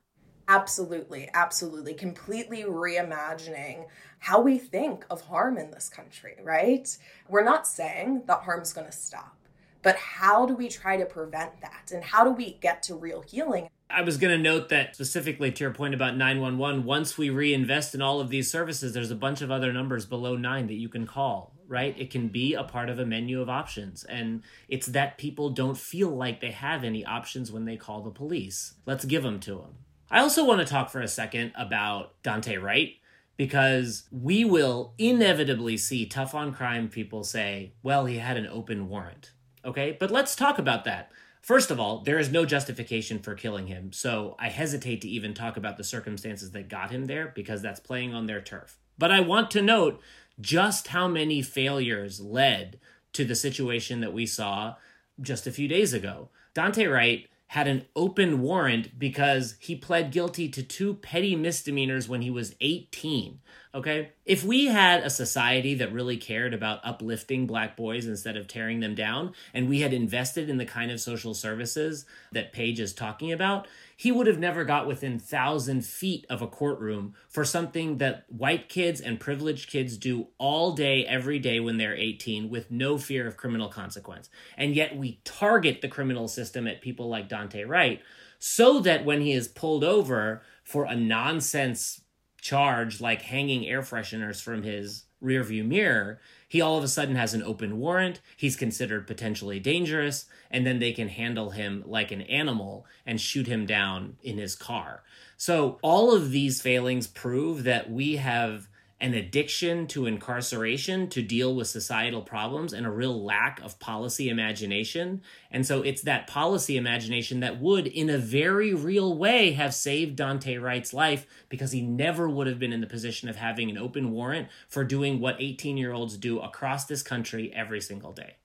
Absolutely, 0.49 1.29
absolutely. 1.35 1.95
Completely 1.95 2.63
reimagining 2.63 3.87
how 4.21 4.41
we 4.41 4.59
think 4.59 5.05
of 5.11 5.23
harm 5.23 5.59
in 5.59 5.73
this 5.73 5.89
country, 5.89 6.37
right? 6.43 6.97
We're 7.29 7.45
not 7.45 7.67
saying 7.67 8.23
that 8.27 8.43
harm's 8.43 8.73
going 8.73 8.87
to 8.87 8.93
stop, 8.93 9.37
but 9.83 9.97
how 9.97 10.47
do 10.47 10.55
we 10.55 10.69
try 10.69 10.97
to 10.97 11.05
prevent 11.05 11.61
that? 11.63 11.91
And 11.93 12.05
how 12.05 12.25
do 12.25 12.31
we 12.31 12.59
get 12.61 12.83
to 12.85 12.95
real 12.95 13.23
healing? 13.23 13.69
I 13.89 14.03
was 14.03 14.17
going 14.17 14.37
to 14.37 14.43
note 14.43 14.69
that 14.71 14.95
specifically 14.95 15.53
to 15.53 15.65
your 15.65 15.73
point 15.73 15.95
about 15.95 16.17
911, 16.17 16.85
once 16.85 17.17
we 17.17 17.31
reinvest 17.31 17.95
in 17.95 18.03
all 18.03 18.21
of 18.21 18.31
these 18.31 18.51
services, 18.51 18.93
there's 18.93 19.11
a 19.11 19.17
bunch 19.17 19.43
of 19.43 19.51
other 19.51 19.73
numbers 19.73 20.07
below 20.07 20.37
nine 20.37 20.67
that 20.67 20.75
you 20.75 20.89
can 20.89 21.07
call 21.07 21.57
right? 21.69 21.95
It 21.99 22.11
can 22.11 22.29
be 22.29 22.55
a 22.55 22.65
part 22.65 22.89
of 22.89 22.99
a 22.99 23.07
menu 23.07 23.41
of 23.41 23.49
options. 23.49 24.05
And 24.05 24.43
it's 24.69 24.87
that 24.89 25.19
people 25.19 25.51
don't 25.51 25.79
feel 25.79 26.11
like 26.11 26.41
they 26.41 26.51
have 26.51 26.85
any 26.85 27.05
options 27.05 27.51
when 27.51 27.65
they 27.65 27.77
call 27.77 28.03
the 28.03 28.11
police. 28.11 28.75
Let's 28.87 29.05
give 29.05 29.23
them 29.23 29.41
to 29.41 29.57
them. 29.57 29.75
I 30.11 30.21
also 30.21 30.45
want 30.45 30.61
to 30.61 30.67
talk 30.67 30.91
for 30.91 31.01
a 31.01 31.09
second 31.09 31.53
about 31.57 32.23
Daunte 32.23 32.61
Wright 32.63 32.95
because 33.37 34.05
we 34.11 34.45
will 34.45 34.95
inevitably 34.99 35.77
see 35.77 36.07
tough 36.07 36.35
on 36.35 36.55
crime 36.55 36.89
people 36.89 37.25
say, 37.25 37.73
well, 37.83 38.07
he 38.07 38.19
had 38.19 38.37
an 38.37 38.47
open 38.47 38.89
warrant. 38.89 39.33
Okay, 39.65 39.97
but 39.99 40.13
let's 40.13 40.37
talk 40.37 40.59
about 40.59 40.85
that. 40.85 41.11
First 41.47 41.71
of 41.71 41.79
all, 41.79 42.01
there 42.01 42.19
is 42.19 42.33
no 42.33 42.45
justification 42.45 43.21
for 43.21 43.37
killing 43.37 43.69
him, 43.69 43.93
so 43.93 44.35
I 44.37 44.49
hesitate 44.49 45.01
to 45.03 45.09
even 45.09 45.33
talk 45.33 45.57
about 45.57 45.77
the 45.77 45.85
circumstances 45.85 46.51
that 46.51 46.69
got 46.69 46.91
him 46.91 47.05
there 47.05 47.31
because 47.37 47.63
that's 47.63 47.79
playing 47.79 48.13
on 48.13 48.27
their 48.27 48.41
turf. 48.41 48.81
But 48.99 49.13
I 49.13 49.21
want 49.21 49.53
to 49.53 49.63
note 49.63 50.01
just 50.41 50.89
how 50.89 51.07
many 51.07 51.43
failures 51.43 52.21
led 52.21 52.81
to 53.13 53.25
the 53.25 53.37
situation 53.37 54.01
that 54.01 54.13
we 54.13 54.27
saw 54.27 54.75
just 55.21 55.47
a 55.47 55.53
few 55.53 55.69
days 55.69 55.93
ago. 55.93 56.31
Daunte 56.53 56.93
Wright 56.93 57.29
had 57.47 57.69
an 57.69 57.85
open 57.95 58.41
warrant 58.41 58.99
because 58.99 59.55
he 59.61 59.77
pled 59.77 60.11
guilty 60.11 60.49
to 60.49 60.65
two 60.65 60.95
petty 60.95 61.37
misdemeanors 61.37 62.09
when 62.09 62.23
he 62.23 62.31
was 62.31 62.57
18. 62.61 63.39
Okay? 63.77 64.13
If 64.25 64.43
we 64.43 64.67
had 64.67 65.03
a 65.03 65.11
society 65.11 65.75
that 65.75 65.93
really 65.93 66.17
cared 66.17 66.55
about 66.55 66.81
uplifting 66.83 67.47
black 67.47 67.77
boys 67.77 68.07
instead 68.07 68.35
of 68.39 68.49
tearing 68.49 68.81
them 68.81 68.95
down, 68.95 69.35
and 69.53 69.69
we 69.69 69.83
had 69.83 69.93
invested 69.93 70.49
in 70.49 70.57
the 70.57 70.65
kind 70.65 70.91
of 70.91 70.99
social 70.99 71.35
services 71.35 72.07
that 72.33 72.55
Paige 72.55 72.81
is 72.81 72.95
talking 72.95 73.33
about, 73.33 73.69
he 73.95 74.11
would 74.11 74.27
have 74.29 74.39
never 74.39 74.65
got 74.65 74.87
within 74.87 75.19
thousand 75.19 75.85
feet 75.85 76.25
of 76.31 76.41
a 76.41 76.47
courtroom 76.47 77.13
for 77.29 77.45
something 77.45 77.99
that 77.99 78.25
white 78.29 78.71
kids 78.71 78.99
and 78.99 79.21
privileged 79.21 79.69
kids 79.69 79.99
do 79.99 80.29
all 80.39 80.73
day, 80.73 81.05
every 81.05 81.39
day 81.39 81.61
when 81.61 81.77
they're 81.77 81.95
18 81.95 82.49
with 82.49 82.71
no 82.71 82.97
fear 82.97 83.27
of 83.27 83.37
criminal 83.37 83.69
consequence. 83.69 84.31
And 84.57 84.75
yet 84.75 84.97
we 84.97 85.21
target 85.25 85.83
the 85.83 85.89
criminal 85.89 86.29
system 86.29 86.67
at 86.67 86.81
people 86.81 87.11
like 87.11 87.29
Daunte 87.29 87.69
Wright 87.69 88.01
so 88.39 88.81
that 88.81 89.05
when 89.05 89.21
he 89.21 89.33
is 89.33 89.49
pulled 89.49 89.85
over 89.85 90.41
for 90.65 90.87
a 90.87 90.97
nonsense 90.97 92.01
charge 92.47 93.01
like 93.01 93.23
hanging 93.23 93.67
air 93.67 93.83
fresheners 93.83 94.41
from 94.41 94.63
his 94.63 95.05
rearview 95.21 95.67
mirror, 95.67 96.21
he 96.49 96.61
all 96.61 96.79
of 96.79 96.85
a 96.85 96.89
sudden 96.89 97.17
has 97.17 97.35
an 97.35 97.43
open 97.43 97.79
warrant. 97.79 98.21
He's 98.37 98.55
considered 98.55 99.09
potentially 99.09 99.59
dangerous, 99.59 100.27
and 100.49 100.65
then 100.65 100.79
they 100.79 100.93
can 100.93 101.09
handle 101.09 101.51
him 101.51 101.83
like 101.87 102.13
an 102.13 102.23
animal 102.23 102.87
and 103.05 103.21
shoot 103.21 103.49
him 103.49 103.67
down 103.67 104.17
in 104.23 104.39
his 104.39 104.55
car. 104.55 105.03
So, 105.37 105.81
all 105.83 106.15
of 106.15 106.31
these 106.31 106.63
failings 106.63 107.09
prove 107.09 107.65
that 107.65 107.91
we 107.91 108.17
have 108.17 108.69
an 109.01 109.13
addiction 109.13 109.87
to 109.87 110.07
incarceration 110.07 111.09
to 111.09 111.21
deal 111.21 111.55
with 111.55 111.69
societal 111.69 112.23
problems 112.23 112.73
and 112.73 112.87
a 112.87 112.91
real 112.91 113.23
lack 113.23 113.61
of 113.61 113.79
policy 113.79 114.31
imagination. 114.31 115.21
And 115.51 115.67
so 115.67 115.83
it's 115.83 116.03
that 116.03 116.27
policy 116.27 116.79
imagination 116.79 117.41
that 117.41 117.61
would, 117.61 117.87
in 117.87 118.09
a 118.09 118.17
very 118.17 118.73
real 118.73 119.17
way, 119.17 119.53
have 119.53 119.75
saved 119.75 120.19
Daunte 120.19 120.61
Wright's 120.61 120.95
life 120.95 121.27
because 121.51 121.73
he 121.73 121.83
never 121.83 122.29
would 122.29 122.47
have 122.47 122.59
been 122.59 122.73
in 122.73 122.81
the 122.81 122.87
position 122.87 123.29
of 123.29 123.37
having 123.37 123.69
an 123.69 123.77
open 123.77 124.13
warrant 124.13 124.49
for 124.69 124.83
doing 124.83 125.21
what 125.21 125.37
18 125.39 125.77
year 125.77 125.93
olds 125.93 126.17
do 126.17 126.41
across 126.41 126.87
this 126.87 127.03
country 127.03 127.53
every 127.55 127.83
single 127.83 128.13
day. 128.13 128.37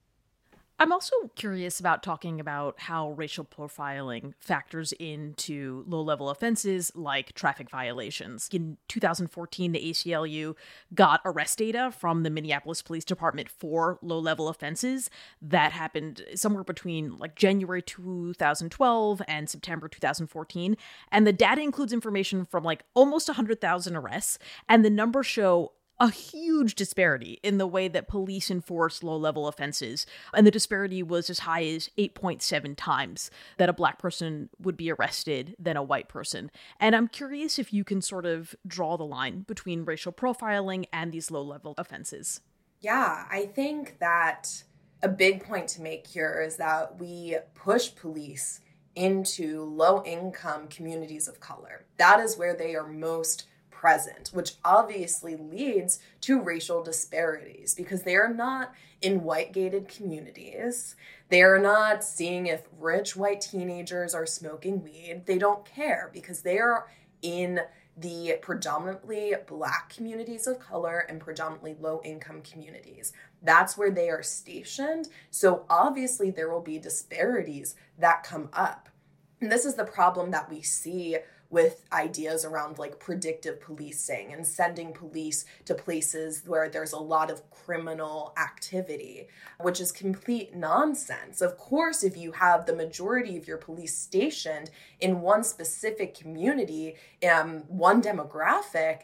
I'm 0.82 0.92
also 0.92 1.14
curious 1.36 1.80
about 1.80 2.02
talking 2.02 2.40
about 2.40 2.80
how 2.80 3.12
racial 3.12 3.46
profiling 3.46 4.34
factors 4.40 4.94
into 4.94 5.86
low 5.88 6.02
level 6.02 6.32
offenses 6.32 6.92
like 6.96 7.34
traffic 7.34 7.70
violations. 7.70 8.50
In 8.52 8.78
2014, 8.88 9.74
the 9.74 9.92
ACLU 9.92 10.56
got 10.96 11.22
arrest 11.24 11.60
data 11.60 11.94
from 11.96 12.24
the 12.24 12.32
Minneapolis 12.32 12.82
Police 12.82 13.06
Department 13.06 13.48
for 13.48 14.00
low 14.02 14.18
level 14.18 14.50
offenses 14.50 15.12
that 15.40 15.72
happened 15.72 16.24
somewhere 16.34 16.64
between 16.64 17.16
like 17.20 17.36
January 17.36 17.84
2012 17.84 19.22
and 19.28 19.48
September 19.52 19.88
2014. 19.88 20.78
And 21.12 21.28
the 21.28 21.34
data 21.34 21.62
includes 21.62 21.94
information 21.94 22.44
from 22.44 22.64
like 22.64 22.86
almost 22.96 23.28
100,000 23.28 23.96
arrests, 23.96 24.40
and 24.68 24.84
the 24.84 24.90
numbers 24.90 25.28
show 25.28 25.74
a 26.02 26.10
huge 26.10 26.74
disparity 26.74 27.40
in 27.44 27.60
the 27.60 27.68
way 27.68 27.88
that 27.88 28.08
police 28.08 28.50
enforce 28.50 29.04
low 29.04 29.16
level 29.16 29.48
offenses. 29.48 30.08
And 30.34 30.48
the 30.48 30.52
disparity 30.52 31.04
was 31.04 31.30
as 31.30 31.40
high 31.40 31.64
as 31.64 31.92
8.7 31.96 32.74
times 32.76 33.30
that 33.58 33.70
a 33.70 33.74
black 33.74 34.00
person 34.00 34.50
would 34.60 34.76
be 34.76 34.92
arrested 34.92 35.56
than 35.60 35.78
a 35.78 35.84
white 35.84 36.10
person. 36.10 36.50
And 36.80 36.96
I'm 36.96 37.08
curious 37.08 37.60
if 37.60 37.72
you 37.72 37.84
can 37.84 38.02
sort 38.02 38.26
of 38.26 38.56
draw 38.66 38.98
the 38.98 39.06
line 39.06 39.42
between 39.42 39.86
racial 39.86 40.12
profiling 40.12 40.86
and 40.92 41.12
these 41.12 41.30
low 41.30 41.44
level 41.44 41.76
offenses. 41.78 42.42
Yeah, 42.80 43.26
I 43.30 43.46
think 43.46 44.00
that 44.00 44.64
a 45.04 45.08
big 45.08 45.44
point 45.44 45.68
to 45.70 45.84
make 45.84 46.08
here 46.08 46.42
is 46.44 46.56
that 46.56 47.00
we 47.00 47.38
push 47.54 47.94
police 47.94 48.62
into 48.96 49.64
low 49.66 50.04
income 50.04 50.68
communities 50.68 51.28
of 51.28 51.40
color. 51.40 51.86
That 51.98 52.20
is 52.20 52.40
where 52.40 52.56
they 52.56 52.74
are 52.74 52.88
most 52.88 53.46
present, 53.82 54.30
which 54.32 54.54
obviously 54.64 55.36
leads 55.36 55.98
to 56.22 56.40
racial 56.40 56.84
disparities 56.84 57.74
because 57.74 58.04
they 58.04 58.16
are 58.16 58.32
not 58.32 58.72
in 59.02 59.24
white 59.24 59.52
gated 59.52 59.88
communities. 59.88 60.96
They 61.30 61.42
are 61.42 61.58
not 61.58 62.04
seeing 62.04 62.46
if 62.46 62.68
rich 62.80 63.16
white 63.16 63.42
teenagers 63.42 64.14
are 64.14 64.28
smoking 64.28 64.84
weed. 64.84 65.24
They 65.26 65.40
don't 65.40 65.66
care 65.66 66.12
because 66.14 66.44
they 66.44 66.60
are 66.60 66.90
in 67.24 67.62
the 67.98 68.38
predominantly 68.44 69.34
black 69.48 69.90
communities 69.90 70.46
of 70.46 70.60
color 70.60 71.00
and 71.10 71.20
predominantly 71.20 71.76
low 71.80 72.02
income 72.06 72.44
communities. 72.44 73.14
That's 73.42 73.80
where 73.80 73.92
they 73.92 74.12
are 74.12 74.22
stationed. 74.22 75.10
So 75.32 75.66
obviously, 75.72 76.30
there 76.30 76.52
will 76.52 76.62
be 76.62 76.78
disparities 76.78 77.74
that 77.98 78.22
come 78.22 78.50
up. 78.54 78.90
And 79.40 79.52
this 79.52 79.66
is 79.66 79.74
the 79.74 79.86
problem 79.86 80.30
that 80.32 80.52
we 80.52 80.62
see 80.62 81.18
with 81.52 81.86
ideas 81.92 82.46
around 82.46 82.80
like 82.80 82.98
predictive 82.98 83.60
policing 83.60 84.34
and 84.34 84.48
sending 84.48 84.94
police 84.94 85.46
to 85.66 85.76
places 85.76 86.44
where 86.48 86.70
there's 86.70 86.94
a 86.94 86.98
lot 86.98 87.30
of 87.30 87.48
criminal 87.52 88.34
activity, 88.42 89.28
which 89.60 89.82
is 89.82 89.92
complete 89.92 90.56
nonsense. 90.56 91.42
Of 91.42 91.58
course, 91.58 92.04
if 92.04 92.16
you 92.16 92.32
have 92.32 92.66
the 92.66 92.76
majority 92.76 93.38
of 93.38 93.48
your 93.48 93.58
police 93.58 93.98
stationed 93.98 94.72
in 95.00 95.22
one 95.22 95.44
specific 95.44 96.18
community, 96.18 96.96
um, 97.30 97.64
one 97.68 98.02
demographic, 98.02 99.02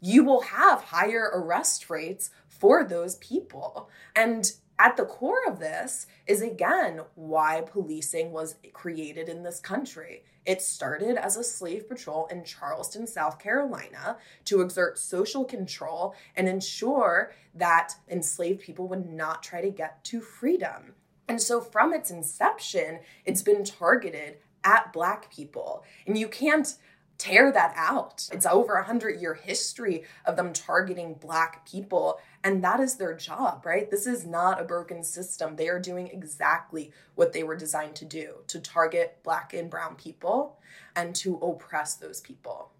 you 0.00 0.24
will 0.24 0.42
have 0.42 0.82
higher 0.82 1.30
arrest 1.32 1.88
rates 1.88 2.30
for 2.48 2.84
those 2.84 3.14
people. 3.16 3.88
And 4.14 4.52
at 4.78 4.96
the 4.96 5.04
core 5.04 5.46
of 5.46 5.58
this 5.58 6.06
is 6.26 6.42
again 6.42 7.00
why 7.14 7.62
policing 7.62 8.32
was 8.32 8.56
created 8.72 9.28
in 9.28 9.42
this 9.42 9.60
country. 9.60 10.22
It 10.44 10.62
started 10.62 11.16
as 11.16 11.36
a 11.36 11.42
slave 11.42 11.88
patrol 11.88 12.26
in 12.26 12.44
Charleston, 12.44 13.06
South 13.06 13.38
Carolina, 13.38 14.18
to 14.44 14.60
exert 14.60 14.98
social 14.98 15.44
control 15.44 16.14
and 16.36 16.48
ensure 16.48 17.32
that 17.54 17.94
enslaved 18.08 18.60
people 18.60 18.86
would 18.88 19.08
not 19.08 19.42
try 19.42 19.60
to 19.60 19.70
get 19.70 20.04
to 20.04 20.20
freedom. 20.20 20.94
And 21.28 21.42
so, 21.42 21.60
from 21.60 21.92
its 21.92 22.10
inception, 22.10 23.00
it's 23.24 23.42
been 23.42 23.64
targeted 23.64 24.36
at 24.62 24.92
Black 24.92 25.32
people. 25.32 25.84
And 26.06 26.16
you 26.16 26.28
can't 26.28 26.76
tear 27.18 27.50
that 27.50 27.72
out. 27.76 28.28
It's 28.32 28.46
over 28.46 28.74
a 28.74 28.84
hundred 28.84 29.20
year 29.20 29.34
history 29.34 30.04
of 30.24 30.36
them 30.36 30.52
targeting 30.52 31.14
Black 31.14 31.66
people 31.66 32.18
and 32.46 32.62
that 32.62 32.78
is 32.78 32.94
their 32.94 33.12
job, 33.12 33.66
right? 33.66 33.90
This 33.90 34.06
is 34.06 34.24
not 34.24 34.60
a 34.60 34.64
broken 34.64 35.02
system. 35.02 35.56
They 35.56 35.68
are 35.68 35.80
doing 35.80 36.06
exactly 36.06 36.92
what 37.16 37.32
they 37.32 37.42
were 37.42 37.56
designed 37.56 37.96
to 37.96 38.04
do 38.04 38.34
to 38.46 38.60
target 38.60 39.18
Black 39.24 39.52
and 39.52 39.68
Brown 39.68 39.96
people 39.96 40.60
and 40.94 41.12
to 41.16 41.38
oppress 41.38 41.94
those 41.94 42.20
people. 42.20 42.70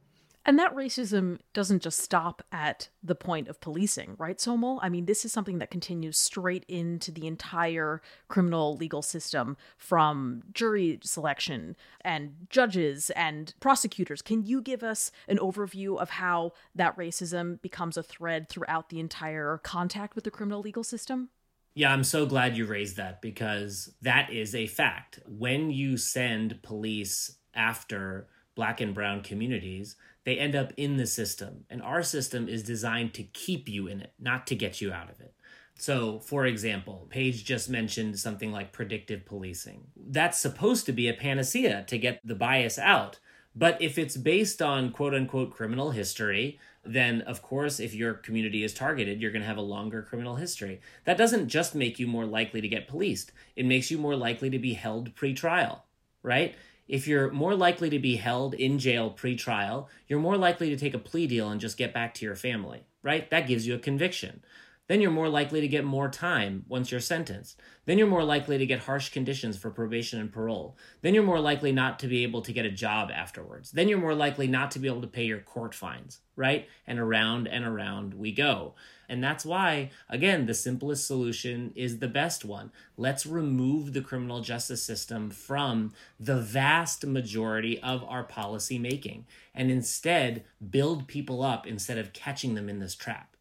And 0.46 0.61
that 0.61 0.76
racism 0.76 1.40
doesn't 1.54 1.82
just 1.82 1.98
stop 1.98 2.40
at 2.52 2.88
the 3.02 3.16
point 3.16 3.48
of 3.48 3.61
policing, 3.61 4.14
right, 4.16 4.38
Somil? 4.38 4.78
I 4.80 4.88
mean, 4.88 5.06
this 5.06 5.24
is 5.24 5.32
something 5.32 5.59
that 5.59 5.72
continues 5.72 6.16
straight 6.16 6.64
into 6.68 7.11
the 7.11 7.26
entire 7.26 8.00
criminal 8.28 8.76
legal 8.76 9.02
system 9.02 9.56
from 9.76 10.44
jury 10.52 11.00
selection 11.02 11.74
and 12.02 12.46
judges 12.48 13.11
and 13.11 13.54
prosecutors. 13.59 14.22
Can 14.22 14.46
you 14.46 14.62
give 14.62 14.85
us 14.85 15.11
an 15.26 15.38
overview 15.38 15.98
of 15.98 16.11
how 16.11 16.52
that 16.76 16.96
racism 16.96 17.61
becomes 17.61 17.96
a 17.96 18.02
thread 18.04 18.48
throughout 18.48 18.88
the 18.88 19.00
entire 19.00 19.59
contact 19.64 20.14
with 20.14 20.22
the 20.22 20.30
criminal 20.30 20.61
legal 20.61 20.85
system? 20.85 21.28
Yeah, 21.74 21.92
I'm 21.92 22.04
so 22.04 22.24
glad 22.24 22.56
you 22.56 22.66
raised 22.66 22.98
that 22.98 23.20
because 23.20 23.92
that 24.00 24.32
is 24.32 24.54
a 24.54 24.68
fact. 24.68 25.18
When 25.26 25.72
you 25.72 25.96
send 25.96 26.62
police 26.62 27.37
after 27.52 28.28
black 28.54 28.80
and 28.80 28.94
brown 28.94 29.22
communities, 29.22 29.96
they 30.26 30.36
end 30.36 30.56
up 30.56 30.72
in 30.76 30.96
the 30.96 31.06
system. 31.06 31.64
And 31.70 31.80
our 31.80 32.02
system 32.02 32.48
is 32.48 32.64
designed 32.64 33.14
to 33.14 33.22
keep 33.22 33.68
you 33.68 33.86
in 33.86 34.00
it, 34.00 34.12
not 34.18 34.44
to 34.48 34.56
get 34.56 34.80
you 34.80 34.92
out 34.92 35.08
of 35.08 35.20
it. 35.20 35.32
So, 35.78 36.18
for 36.18 36.46
example, 36.46 37.06
Paige 37.10 37.44
just 37.44 37.70
mentioned 37.70 38.18
something 38.18 38.50
like 38.50 38.72
predictive 38.72 39.24
policing. 39.24 39.84
That's 39.96 40.40
supposed 40.40 40.84
to 40.86 40.92
be 40.92 41.08
a 41.08 41.14
panacea 41.14 41.84
to 41.86 41.96
get 41.96 42.20
the 42.24 42.34
bias 42.34 42.76
out. 42.76 43.20
But 43.54 43.80
if 43.80 43.98
it's 43.98 44.16
based 44.16 44.60
on 44.60 44.90
quote 44.90 45.14
unquote 45.14 45.52
criminal 45.52 45.92
history, 45.92 46.58
then 46.84 47.20
of 47.20 47.40
course, 47.40 47.78
if 47.78 47.94
your 47.94 48.14
community 48.14 48.64
is 48.64 48.74
targeted, 48.74 49.20
you're 49.20 49.30
going 49.30 49.42
to 49.42 49.48
have 49.48 49.56
a 49.58 49.62
longer 49.62 50.02
criminal 50.02 50.34
history. 50.34 50.80
That 51.04 51.18
doesn't 51.18 51.48
just 51.48 51.76
make 51.76 52.00
you 52.00 52.08
more 52.08 52.26
likely 52.26 52.60
to 52.60 52.68
get 52.68 52.88
policed, 52.88 53.30
it 53.54 53.64
makes 53.64 53.92
you 53.92 53.98
more 53.98 54.16
likely 54.16 54.50
to 54.50 54.58
be 54.58 54.74
held 54.74 55.14
pre 55.14 55.34
trial, 55.34 55.84
right? 56.24 56.56
If 56.88 57.09
you're 57.09 57.31
more 57.31 57.55
likely 57.55 57.90
to 57.90 57.99
be 57.99 58.16
held 58.16 58.55
in 58.55 58.79
jail 58.79 59.11
pre 59.11 59.37
trial, 59.37 59.88
you're 60.07 60.20
more 60.20 60.37
likely 60.37 60.70
to 60.70 60.77
take 60.77 60.94
a 60.94 60.99
plea 60.99 61.27
deal 61.27 61.49
and 61.51 61.61
just 61.61 61.77
get 61.77 61.92
back 61.92 62.14
to 62.14 62.25
your 62.25 62.37
family, 62.37 62.85
right? 63.03 63.29
That 63.31 63.49
gives 63.49 63.66
you 63.66 63.75
a 63.75 63.79
conviction 63.79 64.42
then 64.88 65.01
you're 65.01 65.11
more 65.11 65.29
likely 65.29 65.61
to 65.61 65.68
get 65.68 65.85
more 65.85 66.09
time 66.09 66.64
once 66.68 66.90
you're 66.90 67.01
sentenced. 67.01 67.61
Then 67.87 67.99
you're 67.99 68.07
more 68.07 68.25
likely 68.25 68.57
to 68.59 68.66
get 68.66 68.81
harsh 68.81 69.09
conditions 69.09 69.57
for 69.57 69.70
probation 69.70 70.20
and 70.20 70.33
parole. 70.33 70.77
Then 71.03 71.12
you're 71.12 71.25
more 71.25 71.40
likely 71.40 71.72
not 71.72 71.99
to 72.01 72.07
be 72.07 72.22
able 72.22 72.42
to 72.42 72.53
get 72.53 72.66
a 72.66 72.70
job 72.70 73.11
afterwards. 73.12 73.72
Then 73.72 73.88
you're 73.88 73.99
more 73.99 74.14
likely 74.14 74.46
not 74.46 74.70
to 74.72 74.79
be 74.79 74.88
able 74.88 75.01
to 75.01 75.09
pay 75.09 75.25
your 75.25 75.40
court 75.40 75.75
fines, 75.75 76.20
right? 76.37 76.68
And 76.87 77.01
around 77.01 77.49
and 77.49 77.64
around 77.64 78.14
we 78.14 78.31
go. 78.31 78.75
And 79.09 79.22
that's 79.22 79.44
why, 79.44 79.90
again, 80.09 80.46
the 80.46 80.55
simplest 80.55 81.07
solution 81.07 81.72
is 81.77 81.99
the 81.99 82.09
best 82.09 82.44
one. 82.44 82.72
Let's 82.96 83.27
remove 83.27 83.92
the 83.92 84.01
criminal 84.03 84.40
justice 84.40 84.83
system 84.83 85.31
from 85.31 85.92
the 86.18 86.40
vast 86.40 87.07
majority 87.07 87.81
of 87.81 88.05
our 88.05 88.25
policy 88.25 88.79
making 88.79 89.27
and 89.55 89.70
instead 89.70 90.44
build 90.70 91.07
people 91.07 91.42
up 91.42 91.66
instead 91.66 91.99
of 91.99 92.12
catching 92.12 92.55
them 92.55 92.68
in 92.68 92.81
this 92.81 92.94
trap 92.94 93.36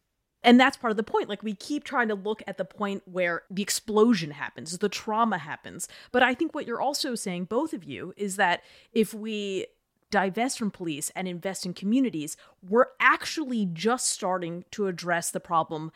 and 0.46 0.60
that's 0.60 0.76
part 0.76 0.92
of 0.92 0.96
the 0.96 1.02
point. 1.02 1.28
Like 1.28 1.42
we 1.42 1.54
keep 1.54 1.84
trying 1.84 2.08
to 2.08 2.14
look 2.14 2.42
at 2.46 2.56
the 2.56 2.64
point 2.64 3.02
where 3.04 3.42
the 3.50 3.62
explosion 3.62 4.30
happens 4.30 4.78
the 4.78 4.88
trauma 4.88 5.38
happens. 5.38 5.88
But 6.12 6.22
i 6.22 6.32
think 6.34 6.54
what 6.54 6.66
you're 6.66 6.80
also 6.80 7.14
saying 7.14 7.44
both 7.46 7.72
of 7.72 7.84
you 7.84 8.14
is 8.16 8.36
that 8.36 8.62
if 8.92 9.12
we 9.12 9.66
divest 10.10 10.58
from 10.58 10.70
police 10.70 11.10
and 11.16 11.26
invest 11.26 11.66
in 11.66 11.74
communities 11.74 12.36
we're 12.66 12.86
actually 13.00 13.66
just 13.66 14.06
starting 14.06 14.64
to 14.70 14.86
address 14.86 15.30
the 15.30 15.40
problem 15.40 15.90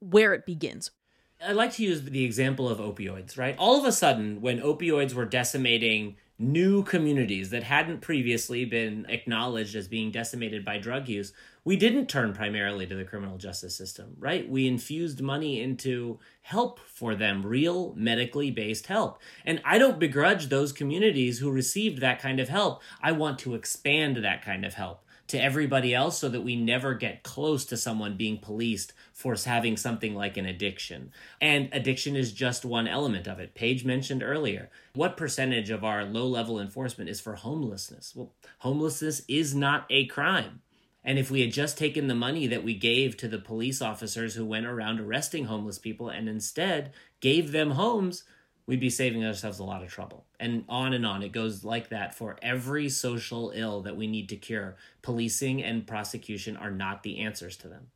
where 0.00 0.34
it 0.34 0.44
begins. 0.44 0.90
I 1.44 1.52
like 1.52 1.72
to 1.74 1.82
use 1.82 2.02
the 2.02 2.24
example 2.24 2.68
of 2.68 2.78
opioids 2.78 3.38
right? 3.38 3.56
All 3.58 3.78
of 3.78 3.84
a 3.86 3.92
sudden 3.92 4.42
when 4.42 4.60
opioids 4.60 5.14
were 5.14 5.24
decimating 5.24 6.16
new 6.38 6.82
communities 6.82 7.50
that 7.50 7.62
hadn't 7.62 8.00
previously 8.00 8.64
been 8.64 9.06
acknowledged 9.08 9.74
as 9.74 9.88
being 9.88 10.10
decimated 10.10 10.64
by 10.64 10.76
drug 10.78 11.08
use 11.08 11.32
we 11.66 11.74
didn't 11.74 12.06
turn 12.06 12.32
primarily 12.32 12.86
to 12.86 12.94
the 12.94 13.02
criminal 13.02 13.38
justice 13.38 13.74
system, 13.74 14.14
right? 14.20 14.48
We 14.48 14.68
infused 14.68 15.20
money 15.20 15.60
into 15.60 16.20
help 16.42 16.78
for 16.78 17.16
them, 17.16 17.44
real 17.44 17.92
medically 17.96 18.52
based 18.52 18.86
help. 18.86 19.20
And 19.44 19.60
I 19.64 19.76
don't 19.76 19.98
begrudge 19.98 20.48
those 20.48 20.72
communities 20.72 21.40
who 21.40 21.50
received 21.50 22.00
that 22.00 22.22
kind 22.22 22.38
of 22.38 22.48
help. 22.48 22.82
I 23.02 23.10
want 23.10 23.40
to 23.40 23.56
expand 23.56 24.18
that 24.18 24.44
kind 24.44 24.64
of 24.64 24.74
help 24.74 25.02
to 25.28 25.42
everybody 25.42 25.94
else 25.94 26.18
so 26.18 26.28
that 26.28 26.42
we 26.42 26.56
never 26.56 26.94
get 26.94 27.22
close 27.22 27.64
to 27.66 27.76
someone 27.76 28.16
being 28.16 28.38
policed 28.38 28.92
for 29.12 29.34
having 29.44 29.76
something 29.76 30.14
like 30.14 30.36
an 30.36 30.46
addiction. 30.46 31.10
And 31.40 31.68
addiction 31.72 32.16
is 32.16 32.32
just 32.32 32.64
one 32.64 32.86
element 32.86 33.26
of 33.26 33.38
it. 33.38 33.54
Paige 33.54 33.84
mentioned 33.84 34.22
earlier 34.22 34.70
what 34.94 35.16
percentage 35.16 35.70
of 35.70 35.84
our 35.84 36.04
low 36.04 36.26
level 36.26 36.60
enforcement 36.60 37.10
is 37.10 37.20
for 37.20 37.34
homelessness? 37.34 38.12
Well, 38.14 38.32
homelessness 38.58 39.22
is 39.28 39.54
not 39.54 39.86
a 39.90 40.06
crime. 40.06 40.62
And 41.04 41.20
if 41.20 41.30
we 41.30 41.40
had 41.40 41.52
just 41.52 41.78
taken 41.78 42.08
the 42.08 42.16
money 42.16 42.48
that 42.48 42.64
we 42.64 42.74
gave 42.74 43.16
to 43.18 43.28
the 43.28 43.38
police 43.38 43.80
officers 43.80 44.34
who 44.34 44.44
went 44.44 44.66
around 44.66 44.98
arresting 44.98 45.44
homeless 45.44 45.78
people 45.78 46.08
and 46.08 46.28
instead 46.28 46.92
gave 47.20 47.52
them 47.52 47.72
homes, 47.72 48.24
we'd 48.66 48.80
be 48.80 48.90
saving 48.90 49.24
ourselves 49.24 49.58
a 49.58 49.64
lot 49.64 49.82
of 49.82 49.90
trouble. 49.90 50.24
And 50.40 50.64
on 50.68 50.92
and 50.92 51.06
on. 51.06 51.22
It 51.22 51.32
goes 51.32 51.64
like 51.64 51.88
that 51.90 52.14
for 52.14 52.36
every 52.42 52.88
social 52.88 53.52
ill 53.54 53.82
that 53.82 53.96
we 53.96 54.06
need 54.06 54.28
to 54.30 54.36
cure. 54.36 54.76
Policing 55.02 55.62
and 55.62 55.86
prosecution 55.86 56.56
are 56.56 56.70
not 56.70 57.02
the 57.02 57.20
answers 57.20 57.56
to 57.58 57.68
them. 57.68 57.88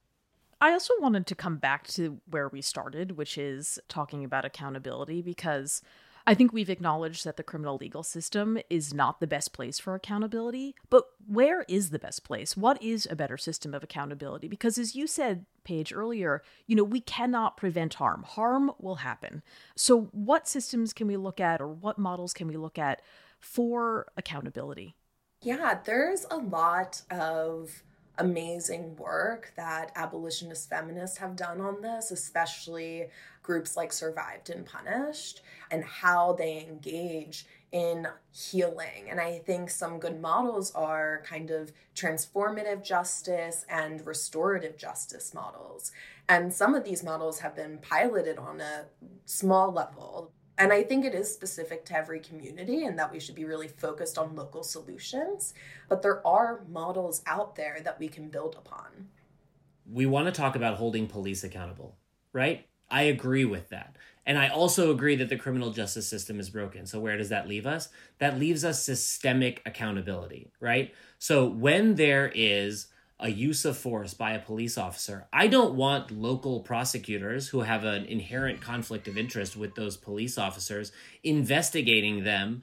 I 0.61 0.73
also 0.73 0.95
wanted 1.01 1.27
to 1.29 1.35
come 1.35 1.57
back 1.57 1.87
to 1.89 2.21
where 2.31 2.49
we 2.49 2.61
started, 2.61 3.17
which 3.17 3.39
is 3.39 3.79
talking 3.89 4.25
about 4.25 4.45
accountability, 4.45 5.23
because 5.23 5.83
I 6.27 6.35
think 6.35 6.53
we've 6.53 6.71
acknowledged 6.71 7.25
that 7.25 7.37
the 7.37 7.43
criminal 7.43 7.77
legal 7.77 8.03
system 8.03 8.59
is 8.69 8.93
not 8.93 9.21
the 9.21 9.27
best 9.27 9.53
place 9.53 9.79
for 9.79 9.95
accountability, 9.95 10.75
but 10.89 11.05
where 11.27 11.63
is 11.69 11.91
the 11.91 11.99
best 11.99 12.25
place? 12.25 12.57
What 12.57 12.83
is 12.83 13.07
a 13.11 13.17
better 13.17 13.37
system 13.37 13.75
of 13.75 13.83
accountability? 13.83 14.49
Because 14.49 14.79
as 14.79 14.95
you 14.95 15.07
said, 15.07 15.47
Paige, 15.65 15.93
earlier, 15.93 16.43
you 16.67 16.77
know, 16.77 16.85
we 16.85 17.01
cannot 17.01 17.57
prevent 17.57 17.95
harm. 17.95 18.23
Harm 18.23 18.73
will 18.79 18.97
happen. 18.97 19.43
So, 19.77 20.09
what 20.13 20.49
systems 20.49 20.93
can 20.93 21.07
we 21.07 21.17
look 21.17 21.41
at 21.41 21.61
or 21.61 21.69
what 21.69 21.99
models 21.99 22.33
can 22.33 22.49
we 22.49 22.57
look 22.57 22.79
at 22.79 23.03
for 23.39 24.07
accountability? 24.17 24.97
Yeah, 25.43 25.79
there's 25.85 26.27
a 26.31 26.37
lot 26.37 27.03
of 27.11 27.83
amazing 28.19 28.97
work 28.97 29.53
that 29.57 29.91
abolitionist 29.97 30.69
feminists 30.69 31.19
have 31.19 31.37
done 31.37 31.61
on 31.61 31.81
this, 31.81 32.11
especially 32.11 33.07
groups 33.43 33.77
like 33.77 33.93
Survived 33.93 34.51
and 34.51 34.67
Punished, 34.67 35.43
and 35.71 35.85
how 35.85 36.33
they 36.33 36.67
engage 36.67 37.47
in 37.73 38.07
healing. 38.33 39.09
And 39.09 39.21
I 39.21 39.39
think 39.39 39.71
some 39.71 39.99
good 39.99 40.21
models 40.21 40.73
are 40.75 41.23
kind 41.25 41.51
of 41.51 41.73
transformative 41.95 42.85
justice 42.85 43.65
and 43.69 44.05
restorative 44.05 44.77
justice 44.77 45.33
models. 45.33 45.93
And 46.29 46.53
some 46.53 46.75
of 46.75 46.85
these 46.85 47.05
models 47.05 47.41
have 47.41 47.55
been 47.55 47.79
piloted 47.79 48.39
on 48.39 48.61
a 48.61 48.87
small 49.25 49.73
level. 49.73 50.33
And 50.59 50.73
I 50.73 50.83
think 50.83 51.05
it 51.05 51.15
is 51.15 51.33
specific 51.33 51.85
to 51.87 51.97
every 51.97 52.21
community 52.21 52.85
and 52.85 52.99
that 52.99 53.13
we 53.13 53.21
should 53.21 53.35
be 53.35 53.45
really 53.45 53.69
focused 53.69 54.19
on 54.19 54.37
local 54.37 54.63
solutions. 54.63 55.55
But 55.89 56.03
there 56.03 56.27
are 56.27 56.65
models 56.69 57.23
out 57.27 57.57
there 57.57 57.81
that 57.83 57.99
we 57.99 58.09
can 58.09 58.29
build 58.29 58.57
upon. 58.57 59.09
We 59.91 60.07
want 60.07 60.27
to 60.27 60.33
talk 60.33 60.57
about 60.57 60.77
holding 60.77 61.07
police 61.07 61.45
accountable, 61.45 61.97
right? 62.33 62.67
I 62.91 63.03
agree 63.03 63.45
with 63.45 63.69
that. 63.71 63.97
And 64.27 64.39
I 64.39 64.49
also 64.49 64.91
agree 64.91 65.17
that 65.17 65.29
the 65.29 65.37
criminal 65.37 65.71
justice 65.73 66.07
system 66.07 66.39
is 66.39 66.51
broken. 66.51 66.87
So, 66.87 67.01
where 67.01 67.17
does 67.17 67.31
that 67.31 67.49
leave 67.49 67.67
us? 67.67 67.89
That 68.19 68.39
leaves 68.39 68.65
us 68.65 68.83
systemic 68.85 69.63
accountability, 69.65 70.51
right? 70.61 70.95
So, 71.19 71.47
when 71.47 71.95
there 71.95 72.31
is 72.35 72.89
a 73.21 73.31
use 73.31 73.65
of 73.65 73.77
force 73.77 74.15
by 74.15 74.33
a 74.33 74.39
police 74.39 74.79
officer. 74.79 75.27
I 75.33 75.47
don't 75.47 75.75
want 75.75 76.11
local 76.11 76.61
prosecutors 76.61 77.49
who 77.49 77.61
have 77.61 77.85
an 77.85 78.07
inherent 78.07 78.61
conflict 78.61 79.07
of 79.09 79.19
interest 79.19 79.57
with 79.57 79.75
those 79.75 79.97
police 79.97 80.39
officers 80.39 80.91
investigating 81.23 82.25
them, 82.25 82.63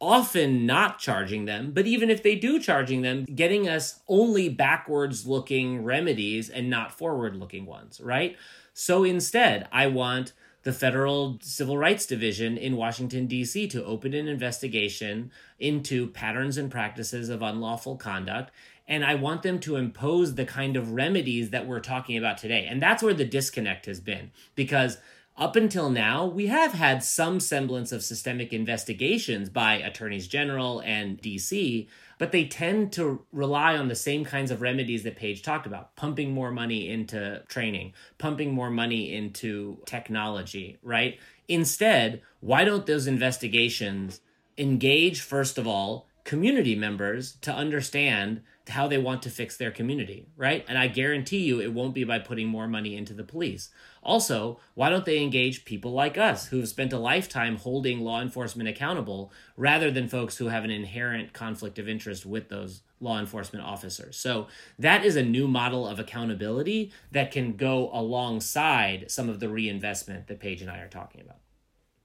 often 0.00 0.64
not 0.64 0.98
charging 0.98 1.44
them, 1.44 1.72
but 1.72 1.86
even 1.86 2.08
if 2.08 2.22
they 2.22 2.36
do 2.36 2.58
charging 2.58 3.02
them, 3.02 3.24
getting 3.24 3.68
us 3.68 4.00
only 4.08 4.48
backwards 4.48 5.26
looking 5.26 5.84
remedies 5.84 6.48
and 6.48 6.70
not 6.70 6.96
forward 6.96 7.36
looking 7.36 7.66
ones, 7.66 8.00
right? 8.00 8.36
So 8.80 9.02
instead, 9.02 9.66
I 9.72 9.88
want 9.88 10.34
the 10.62 10.72
Federal 10.72 11.40
Civil 11.42 11.76
Rights 11.76 12.06
Division 12.06 12.56
in 12.56 12.76
Washington, 12.76 13.26
D.C., 13.26 13.66
to 13.66 13.84
open 13.84 14.14
an 14.14 14.28
investigation 14.28 15.32
into 15.58 16.06
patterns 16.06 16.56
and 16.56 16.70
practices 16.70 17.28
of 17.28 17.42
unlawful 17.42 17.96
conduct 17.96 18.52
and 18.88 19.04
I 19.04 19.16
want 19.16 19.42
them 19.42 19.60
to 19.60 19.76
impose 19.76 20.34
the 20.34 20.46
kind 20.46 20.74
of 20.74 20.92
remedies 20.92 21.50
that 21.50 21.66
we're 21.66 21.80
talking 21.80 22.16
about 22.16 22.38
today. 22.38 22.66
And 22.66 22.82
that's 22.82 23.02
where 23.02 23.12
the 23.12 23.24
disconnect 23.24 23.84
has 23.84 24.00
been 24.00 24.30
because 24.54 24.96
up 25.38 25.54
until 25.54 25.88
now, 25.88 26.26
we 26.26 26.48
have 26.48 26.72
had 26.72 27.04
some 27.04 27.38
semblance 27.38 27.92
of 27.92 28.02
systemic 28.02 28.52
investigations 28.52 29.48
by 29.48 29.74
attorneys 29.74 30.26
general 30.26 30.80
and 30.80 31.22
DC, 31.22 31.86
but 32.18 32.32
they 32.32 32.44
tend 32.44 32.92
to 32.94 33.24
rely 33.32 33.76
on 33.76 33.86
the 33.86 33.94
same 33.94 34.24
kinds 34.24 34.50
of 34.50 34.60
remedies 34.60 35.04
that 35.04 35.14
Paige 35.14 35.42
talked 35.42 35.64
about 35.64 35.94
pumping 35.94 36.32
more 36.32 36.50
money 36.50 36.90
into 36.90 37.40
training, 37.48 37.92
pumping 38.18 38.52
more 38.52 38.68
money 38.68 39.14
into 39.14 39.78
technology, 39.86 40.76
right? 40.82 41.20
Instead, 41.46 42.20
why 42.40 42.64
don't 42.64 42.86
those 42.86 43.06
investigations 43.06 44.20
engage, 44.58 45.20
first 45.20 45.56
of 45.56 45.68
all, 45.68 46.08
community 46.24 46.74
members 46.74 47.36
to 47.42 47.52
understand 47.52 48.42
how 48.68 48.88
they 48.88 48.98
want 48.98 49.22
to 49.22 49.30
fix 49.30 49.56
their 49.56 49.70
community, 49.70 50.26
right? 50.36 50.64
And 50.68 50.78
I 50.78 50.88
guarantee 50.88 51.38
you 51.38 51.60
it 51.60 51.72
won't 51.72 51.94
be 51.94 52.04
by 52.04 52.18
putting 52.18 52.48
more 52.48 52.68
money 52.68 52.96
into 52.96 53.14
the 53.14 53.24
police. 53.24 53.70
Also, 54.02 54.60
why 54.74 54.90
don't 54.90 55.04
they 55.04 55.22
engage 55.22 55.64
people 55.64 55.92
like 55.92 56.16
us 56.16 56.46
who've 56.46 56.68
spent 56.68 56.92
a 56.92 56.98
lifetime 56.98 57.56
holding 57.56 58.00
law 58.00 58.20
enforcement 58.20 58.68
accountable 58.68 59.32
rather 59.56 59.90
than 59.90 60.08
folks 60.08 60.36
who 60.36 60.48
have 60.48 60.64
an 60.64 60.70
inherent 60.70 61.32
conflict 61.32 61.78
of 61.78 61.88
interest 61.88 62.24
with 62.24 62.48
those 62.48 62.82
law 63.00 63.18
enforcement 63.18 63.64
officers? 63.64 64.16
So, 64.16 64.46
that 64.78 65.04
is 65.04 65.16
a 65.16 65.22
new 65.22 65.48
model 65.48 65.86
of 65.86 65.98
accountability 65.98 66.92
that 67.12 67.30
can 67.30 67.56
go 67.56 67.90
alongside 67.92 69.10
some 69.10 69.28
of 69.28 69.40
the 69.40 69.48
reinvestment 69.48 70.26
that 70.28 70.40
Paige 70.40 70.62
and 70.62 70.70
I 70.70 70.78
are 70.78 70.88
talking 70.88 71.20
about. 71.20 71.38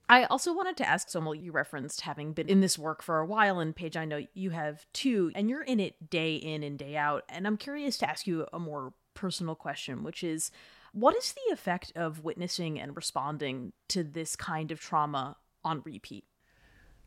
I 0.10 0.26
also 0.26 0.54
wanted 0.54 0.78
to 0.78 0.88
ask 0.88 1.08
Somil, 1.08 1.42
you 1.42 1.52
referenced 1.52 2.02
having 2.02 2.34
been 2.34 2.50
in 2.50 2.62
this 2.62 2.78
work 2.78 3.02
for 3.02 3.20
a 3.20 3.26
while, 3.26 3.60
and 3.60 3.76
Paige, 3.76 3.98
I 3.98 4.06
know 4.06 4.26
you 4.34 4.50
have 4.50 4.86
too, 4.94 5.32
and 5.34 5.50
you're 5.50 5.64
in 5.64 5.80
it 5.80 6.10
day 6.10 6.36
in 6.36 6.62
and 6.62 6.78
day 6.78 6.98
out. 6.98 7.24
And 7.30 7.48
I'm 7.48 7.58
curious 7.58 7.98
to 8.00 8.10
ask 8.10 8.28
you 8.28 8.46
a 8.52 8.60
more 8.60 8.94
personal 9.14 9.56
question, 9.56 10.04
which 10.04 10.24
is 10.24 10.52
what 10.92 11.16
is 11.16 11.34
the 11.34 11.54
effect 11.54 11.92
of 11.96 12.24
witnessing 12.24 12.80
and 12.80 12.96
responding 12.96 13.74
to 13.90 14.04
this 14.04 14.36
kind 14.36 14.72
of 14.72 14.80
trauma 14.80 15.38
on 15.64 15.82
repeat? 15.86 16.26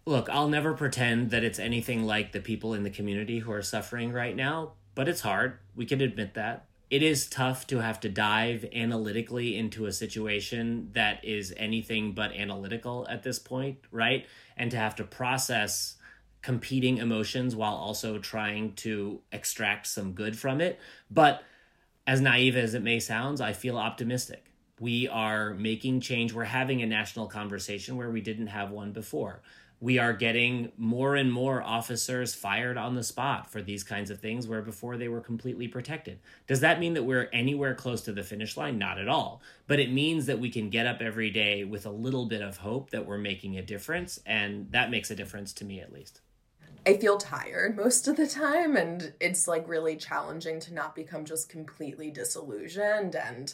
Look, 0.06 0.28
I'll 0.30 0.48
never 0.48 0.72
pretend 0.72 1.30
that 1.30 1.44
it's 1.44 1.59
anything 1.59 2.04
like 2.04 2.32
the 2.32 2.40
people 2.40 2.74
in 2.74 2.82
the 2.82 2.90
community 2.90 3.40
who 3.40 3.52
are 3.52 3.62
suffering 3.62 4.12
right 4.12 4.35
now, 4.35 4.72
but 4.94 5.09
it's 5.09 5.20
hard. 5.20 5.59
We 5.74 5.85
can 5.85 6.00
admit 6.00 6.35
that. 6.35 6.66
It 6.88 7.03
is 7.03 7.29
tough 7.29 7.66
to 7.68 7.81
have 7.81 7.99
to 8.01 8.09
dive 8.09 8.64
analytically 8.72 9.57
into 9.57 9.87
a 9.87 9.92
situation 9.92 10.90
that 10.92 11.25
is 11.25 11.53
anything 11.57 12.12
but 12.12 12.33
analytical 12.33 13.07
at 13.11 13.25
this 13.25 13.40
point, 13.40 13.79
right? 13.90 14.25
And 14.57 14.70
to 14.70 14.77
have 14.77 14.94
to 14.96 15.05
process 15.05 15.96
competing 16.42 16.99
emotions 16.99 17.57
while 17.57 17.75
also 17.75 18.18
trying 18.18 18.75
to 18.75 19.20
extract 19.33 19.88
some 19.88 20.12
good 20.12 20.38
from 20.38 20.61
it. 20.61 20.79
But 21.11 21.42
as 22.07 22.20
naive 22.20 22.57
as 22.57 22.75
it 22.75 22.83
may 22.85 23.01
sound, 23.01 23.40
I 23.40 23.53
feel 23.53 23.77
optimistic. 23.77 24.44
We 24.79 25.09
are 25.09 25.55
making 25.55 26.03
change. 26.03 26.33
We're 26.33 26.44
having 26.44 26.83
a 26.83 26.87
national 26.87 27.27
conversation 27.27 27.96
where 27.96 28.11
we 28.11 28.20
didn't 28.20 28.49
have 28.49 28.70
one 28.70 28.92
before 28.92 29.42
we 29.81 29.99
are 29.99 30.15
getting 30.15 30.73
more 30.79 31.17
and 31.17 31.31
more 31.31 31.62
officers 31.62 32.35
fired 32.35 32.79
on 32.79 32.95
the 32.95 33.03
spot 33.03 33.51
for 33.51 33.61
these 33.61 33.85
kinds 33.85 34.11
of 34.11 34.21
things 34.21 34.49
where 34.49 34.62
before 34.62 34.97
they 34.97 35.09
were 35.09 35.21
completely 35.21 35.69
protected. 35.69 36.19
Does 36.47 36.61
that 36.61 36.81
mean 36.81 36.95
that 36.95 37.03
we're 37.03 37.29
anywhere 37.33 37.75
close 37.75 38.01
to 38.03 38.12
the 38.12 38.23
finish 38.23 38.57
line? 38.57 38.79
Not 38.79 38.99
at 38.99 39.09
all. 39.09 39.43
But 39.67 39.79
it 39.79 39.93
means 39.93 40.27
that 40.27 40.39
we 40.39 40.49
can 40.49 40.71
get 40.71 40.87
up 40.87 41.03
every 41.03 41.31
day 41.31 41.65
with 41.65 41.85
a 41.85 41.91
little 41.91 42.25
bit 42.25 42.41
of 42.41 42.57
hope 42.57 42.91
that 42.91 43.05
we're 43.05 43.19
making 43.19 43.59
a 43.59 43.62
difference. 43.62 44.19
And 44.25 44.73
that 44.73 44.91
makes 44.91 45.11
a 45.11 45.15
difference 45.15 45.53
to 45.55 45.65
me, 45.65 45.81
at 45.81 45.93
least. 45.93 46.23
I 46.87 46.97
feel 46.97 47.19
tired 47.19 47.77
most 47.77 48.07
of 48.07 48.17
the 48.17 48.29
time, 48.29 48.77
and 48.77 49.12
it's 49.19 49.49
like 49.49 49.69
really 49.69 49.97
challenging 49.97 50.61
to 50.61 50.73
not 50.73 50.95
become 50.95 51.25
just 51.25 51.49
completely 51.49 52.12
disillusioned. 52.12 53.17
And 53.17 53.53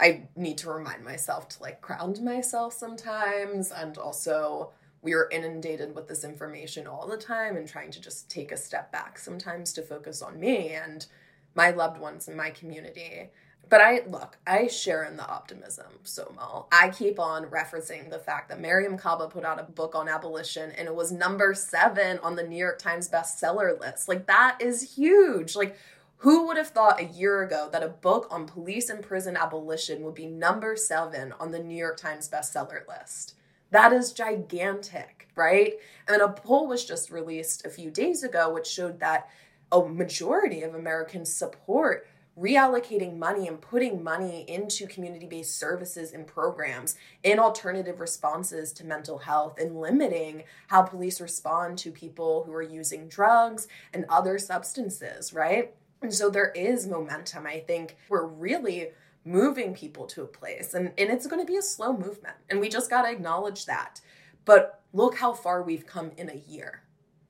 I 0.00 0.28
need 0.34 0.58
to 0.58 0.70
remind 0.70 1.04
myself 1.04 1.48
to 1.50 1.62
like 1.62 1.80
ground 1.80 2.20
myself 2.20 2.74
sometimes 2.74 3.70
and 3.70 3.96
also 3.96 4.72
we 5.02 5.14
are 5.14 5.28
inundated 5.30 5.94
with 5.94 6.08
this 6.08 6.24
information 6.24 6.86
all 6.86 7.06
the 7.06 7.16
time 7.16 7.56
and 7.56 7.66
trying 7.66 7.90
to 7.92 8.00
just 8.00 8.30
take 8.30 8.52
a 8.52 8.56
step 8.56 8.92
back 8.92 9.18
sometimes 9.18 9.72
to 9.72 9.82
focus 9.82 10.20
on 10.20 10.38
me 10.38 10.68
and 10.68 11.06
my 11.54 11.70
loved 11.70 11.98
ones 11.98 12.28
and 12.28 12.36
my 12.36 12.50
community. 12.50 13.30
But 13.68 13.80
I 13.80 14.02
look, 14.06 14.36
I 14.46 14.66
share 14.66 15.04
in 15.04 15.16
the 15.16 15.26
optimism, 15.26 15.86
so 16.02 16.24
Somil. 16.24 16.66
I 16.72 16.88
keep 16.88 17.20
on 17.20 17.44
referencing 17.44 18.10
the 18.10 18.18
fact 18.18 18.48
that 18.48 18.60
Mariame 18.60 18.98
Kaba 18.98 19.28
put 19.28 19.44
out 19.44 19.60
a 19.60 19.64
book 19.64 19.94
on 19.94 20.08
abolition 20.08 20.72
and 20.72 20.88
it 20.88 20.94
was 20.94 21.12
number 21.12 21.54
seven 21.54 22.18
on 22.18 22.34
the 22.34 22.42
New 22.42 22.56
York 22.56 22.80
Times 22.80 23.08
bestseller 23.08 23.78
list. 23.78 24.08
Like, 24.08 24.26
that 24.26 24.58
is 24.60 24.96
huge. 24.96 25.54
Like, 25.54 25.76
who 26.16 26.46
would 26.48 26.56
have 26.56 26.68
thought 26.68 27.00
a 27.00 27.04
year 27.04 27.42
ago 27.42 27.68
that 27.70 27.82
a 27.82 27.88
book 27.88 28.26
on 28.30 28.44
police 28.44 28.90
and 28.90 29.02
prison 29.02 29.36
abolition 29.36 30.02
would 30.02 30.14
be 30.14 30.26
number 30.26 30.74
seven 30.74 31.32
on 31.38 31.52
the 31.52 31.60
New 31.60 31.76
York 31.76 31.96
Times 31.96 32.28
bestseller 32.28 32.86
list? 32.88 33.36
That 33.70 33.92
is 33.92 34.12
gigantic, 34.12 35.28
right? 35.36 35.74
And 36.08 36.22
a 36.22 36.28
poll 36.28 36.66
was 36.66 36.84
just 36.84 37.10
released 37.10 37.64
a 37.64 37.70
few 37.70 37.90
days 37.90 38.22
ago, 38.22 38.52
which 38.52 38.66
showed 38.66 39.00
that 39.00 39.28
a 39.72 39.84
majority 39.84 40.62
of 40.62 40.74
Americans 40.74 41.32
support 41.32 42.06
reallocating 42.38 43.18
money 43.18 43.48
and 43.48 43.60
putting 43.60 44.02
money 44.02 44.44
into 44.48 44.86
community 44.86 45.26
based 45.26 45.58
services 45.58 46.12
and 46.12 46.26
programs 46.26 46.96
in 47.22 47.38
alternative 47.38 48.00
responses 48.00 48.72
to 48.72 48.86
mental 48.86 49.18
health 49.18 49.58
and 49.58 49.80
limiting 49.80 50.44
how 50.68 50.82
police 50.82 51.20
respond 51.20 51.76
to 51.76 51.90
people 51.90 52.44
who 52.44 52.52
are 52.52 52.62
using 52.62 53.08
drugs 53.08 53.68
and 53.92 54.06
other 54.08 54.38
substances, 54.38 55.32
right? 55.32 55.74
And 56.02 56.14
so 56.14 56.30
there 56.30 56.50
is 56.52 56.86
momentum. 56.86 57.46
I 57.46 57.60
think 57.60 57.96
we're 58.08 58.26
really 58.26 58.88
moving 59.24 59.74
people 59.74 60.06
to 60.06 60.22
a 60.22 60.26
place. 60.26 60.74
And, 60.74 60.92
and 60.98 61.10
it's 61.10 61.26
going 61.26 61.40
to 61.44 61.50
be 61.50 61.58
a 61.58 61.62
slow 61.62 61.92
movement. 61.92 62.36
And 62.48 62.60
we 62.60 62.68
just 62.68 62.90
got 62.90 63.02
to 63.02 63.10
acknowledge 63.10 63.66
that. 63.66 64.00
But 64.44 64.80
look 64.92 65.16
how 65.16 65.32
far 65.32 65.62
we've 65.62 65.86
come 65.86 66.12
in 66.16 66.30
a 66.30 66.42
year, 66.48 66.82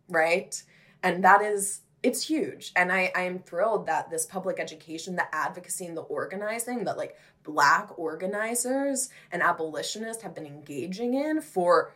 right? 0.09 0.63
And 1.03 1.25
that 1.25 1.43
is, 1.43 1.81
it's 2.03 2.23
huge. 2.27 2.73
And 2.77 2.93
I, 2.93 3.13
I 3.15 3.23
am 3.23 3.41
thrilled 3.41 3.87
that 3.87 4.11
this 4.11 4.25
public 4.25 4.61
education, 4.61 5.17
the 5.17 5.35
advocacy, 5.35 5.87
and 5.87 5.97
the 5.97 6.03
organizing 6.03 6.85
that 6.85 6.97
like 6.97 7.17
Black 7.43 7.99
organizers 7.99 9.11
and 9.33 9.43
abolitionists 9.43 10.23
have 10.23 10.35
been 10.35 10.47
engaging 10.47 11.15
in 11.15 11.41
for 11.41 11.93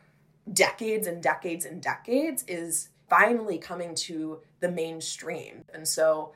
decades 0.53 1.07
and 1.07 1.23
decades 1.23 1.65
and 1.65 1.83
decades 1.83 2.45
is 2.49 2.89
finally 3.09 3.59
coming 3.59 3.95
to 3.95 4.41
the 4.61 4.71
mainstream. 4.71 5.65
And 5.73 5.87
so 5.87 6.33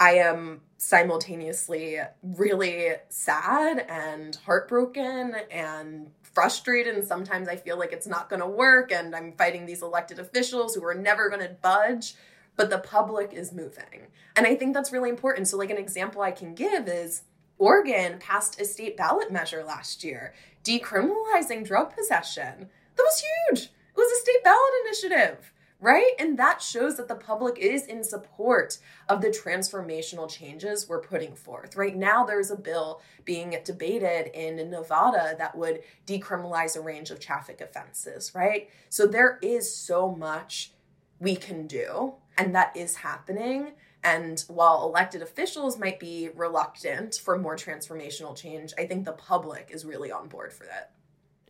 I 0.00 0.12
am 0.14 0.62
simultaneously 0.78 1.98
really 2.22 2.92
sad 3.10 3.84
and 3.86 4.34
heartbroken 4.46 5.36
and 5.50 6.10
frustrated 6.22 6.94
and 6.94 7.04
sometimes 7.04 7.48
I 7.48 7.56
feel 7.56 7.78
like 7.78 7.92
it's 7.92 8.06
not 8.06 8.30
going 8.30 8.40
to 8.40 8.48
work 8.48 8.90
and 8.90 9.14
I'm 9.14 9.32
fighting 9.32 9.66
these 9.66 9.82
elected 9.82 10.18
officials 10.18 10.74
who 10.74 10.82
are 10.86 10.94
never 10.94 11.28
going 11.28 11.42
to 11.42 11.54
budge 11.60 12.14
but 12.56 12.70
the 12.70 12.78
public 12.78 13.32
is 13.32 13.52
moving. 13.52 14.08
And 14.36 14.46
I 14.46 14.54
think 14.54 14.74
that's 14.74 14.92
really 14.92 15.08
important. 15.08 15.48
So 15.48 15.56
like 15.56 15.70
an 15.70 15.78
example 15.78 16.22
I 16.22 16.30
can 16.30 16.54
give 16.54 16.88
is 16.88 17.22
Oregon 17.58 18.18
passed 18.18 18.60
a 18.60 18.64
state 18.64 18.96
ballot 18.96 19.30
measure 19.30 19.62
last 19.62 20.02
year 20.02 20.32
decriminalizing 20.64 21.66
drug 21.66 21.94
possession. 21.94 22.68
That 22.96 23.02
was 23.02 23.22
huge. 23.22 23.64
It 23.64 23.96
was 23.96 24.12
a 24.12 24.20
state 24.22 24.44
ballot 24.44 24.72
initiative 24.86 25.52
right? 25.80 26.12
And 26.18 26.38
that 26.38 26.62
shows 26.62 26.96
that 26.96 27.08
the 27.08 27.14
public 27.14 27.58
is 27.58 27.86
in 27.86 28.04
support 28.04 28.78
of 29.08 29.22
the 29.22 29.28
transformational 29.28 30.28
changes 30.28 30.88
we're 30.88 31.00
putting 31.00 31.34
forth. 31.34 31.76
Right 31.76 31.96
now, 31.96 32.24
there's 32.24 32.50
a 32.50 32.56
bill 32.56 33.00
being 33.24 33.56
debated 33.64 34.30
in 34.34 34.70
Nevada 34.70 35.34
that 35.38 35.56
would 35.56 35.80
decriminalize 36.06 36.76
a 36.76 36.80
range 36.80 37.10
of 37.10 37.18
traffic 37.18 37.60
offenses, 37.60 38.32
right? 38.34 38.68
So 38.88 39.06
there 39.06 39.38
is 39.42 39.74
so 39.74 40.10
much 40.10 40.72
we 41.18 41.36
can 41.36 41.66
do, 41.66 42.14
and 42.36 42.54
that 42.54 42.76
is 42.76 42.96
happening. 42.96 43.72
And 44.02 44.42
while 44.48 44.84
elected 44.84 45.20
officials 45.20 45.78
might 45.78 46.00
be 46.00 46.30
reluctant 46.34 47.16
for 47.16 47.38
more 47.38 47.56
transformational 47.56 48.34
change, 48.34 48.72
I 48.78 48.86
think 48.86 49.04
the 49.04 49.12
public 49.12 49.70
is 49.70 49.84
really 49.84 50.10
on 50.10 50.28
board 50.28 50.52
for 50.52 50.64
that. 50.64 50.92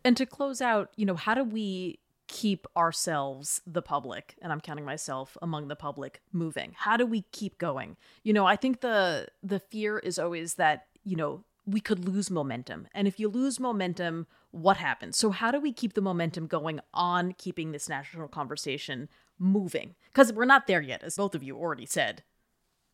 And 0.03 0.17
to 0.17 0.25
close 0.25 0.61
out, 0.61 0.89
you 0.97 1.05
know, 1.05 1.15
how 1.15 1.33
do 1.33 1.43
we 1.43 1.99
keep 2.31 2.65
ourselves 2.77 3.61
the 3.67 3.81
public 3.81 4.35
and 4.41 4.51
i'm 4.51 4.61
counting 4.61 4.85
myself 4.85 5.37
among 5.41 5.67
the 5.67 5.75
public 5.75 6.21
moving? 6.31 6.73
How 6.77 6.97
do 6.97 7.05
we 7.05 7.23
keep 7.31 7.57
going? 7.57 7.97
You 8.23 8.33
know 8.33 8.45
i 8.45 8.55
think 8.55 8.81
the 8.81 9.27
the 9.43 9.59
fear 9.59 9.99
is 9.99 10.17
always 10.17 10.55
that 10.55 10.87
you 11.03 11.15
know 11.15 11.43
we 11.67 11.79
could 11.79 12.07
lose 12.07 12.31
momentum. 12.31 12.87
And 12.93 13.07
if 13.07 13.19
you 13.19 13.27
lose 13.29 13.59
momentum 13.59 14.27
what 14.49 14.77
happens? 14.77 15.17
So 15.17 15.29
how 15.29 15.51
do 15.51 15.59
we 15.59 15.71
keep 15.71 15.93
the 15.93 16.01
momentum 16.01 16.47
going 16.47 16.81
on 16.93 17.33
keeping 17.37 17.71
this 17.71 17.87
national 17.87 18.27
conversation 18.27 19.07
moving? 19.39 19.95
Because 20.07 20.33
we're 20.33 20.45
not 20.45 20.67
there 20.67 20.81
yet 20.81 21.03
as 21.03 21.15
both 21.15 21.35
of 21.35 21.43
you 21.43 21.55
already 21.57 21.85
said. 21.85 22.23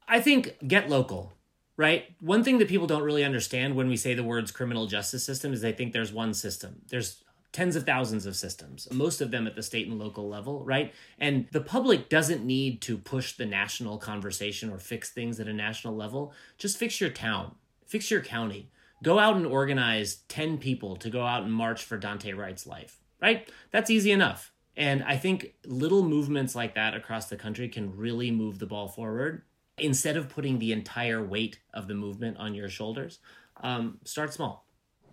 I 0.07 0.19
think 0.19 0.57
get 0.67 0.89
local 0.89 1.33
right? 1.77 2.05
One 2.19 2.43
thing 2.43 2.57
that 2.57 2.67
people 2.67 2.87
don't 2.87 3.03
really 3.03 3.23
understand 3.23 3.75
when 3.75 3.87
we 3.87 3.97
say 3.97 4.15
the 4.15 4.23
words 4.23 4.51
criminal 4.51 4.87
justice 4.87 5.23
system 5.23 5.53
is 5.53 5.61
they 5.61 5.71
think 5.71 5.93
there's 5.93 6.11
one 6.11 6.33
system. 6.33 6.81
There's 6.89 7.23
tens 7.57 7.75
of 7.75 7.87
thousands 7.87 8.27
of 8.27 8.35
systems, 8.35 8.87
most 8.91 9.19
of 9.19 9.31
them 9.31 9.47
at 9.47 9.55
the 9.55 9.63
state 9.63 9.87
and 9.87 9.97
local 9.97 10.29
level, 10.29 10.63
right? 10.63 10.93
And 11.17 11.47
the 11.51 11.59
public 11.59 12.07
doesn't 12.07 12.45
need 12.45 12.81
to 12.81 12.99
push 12.99 13.31
the 13.31 13.47
national 13.47 13.97
conversation 13.97 14.69
or 14.69 14.77
fix 14.77 15.09
things 15.09 15.39
at 15.39 15.47
a 15.47 15.53
national 15.53 15.95
level. 15.95 16.33
Just 16.59 16.77
fix 16.77 17.01
your 17.01 17.09
town, 17.09 17.55
fix 17.87 18.11
your 18.11 18.21
county. 18.21 18.69
Go 19.03 19.17
out 19.17 19.37
and 19.37 19.47
organize 19.47 20.17
10 20.27 20.59
people 20.59 20.97
to 20.97 21.09
go 21.09 21.25
out 21.25 21.45
and 21.45 21.51
march 21.51 21.83
for 21.83 21.97
Daunte 21.97 22.37
Wright's 22.37 22.67
life, 22.67 22.99
right? 23.19 23.49
That's 23.71 23.89
easy 23.89 24.11
enough. 24.11 24.53
And 24.75 25.03
I 25.03 25.17
think 25.17 25.55
little 25.65 26.03
movements 26.03 26.53
like 26.53 26.75
that 26.75 26.93
across 26.93 27.25
the 27.25 27.37
country 27.37 27.69
can 27.69 27.97
really 27.97 28.29
move 28.29 28.59
the 28.59 28.67
ball 28.67 28.87
forward. 28.87 29.41
Instead 29.79 30.15
of 30.15 30.29
putting 30.29 30.59
the 30.59 30.73
entire 30.73 31.25
weight 31.25 31.57
of 31.73 31.87
the 31.87 31.95
movement 31.95 32.37
on 32.37 32.53
your 32.53 32.69
shoulders, 32.69 33.17
um, 33.63 33.97
start 34.03 34.31
small 34.31 34.66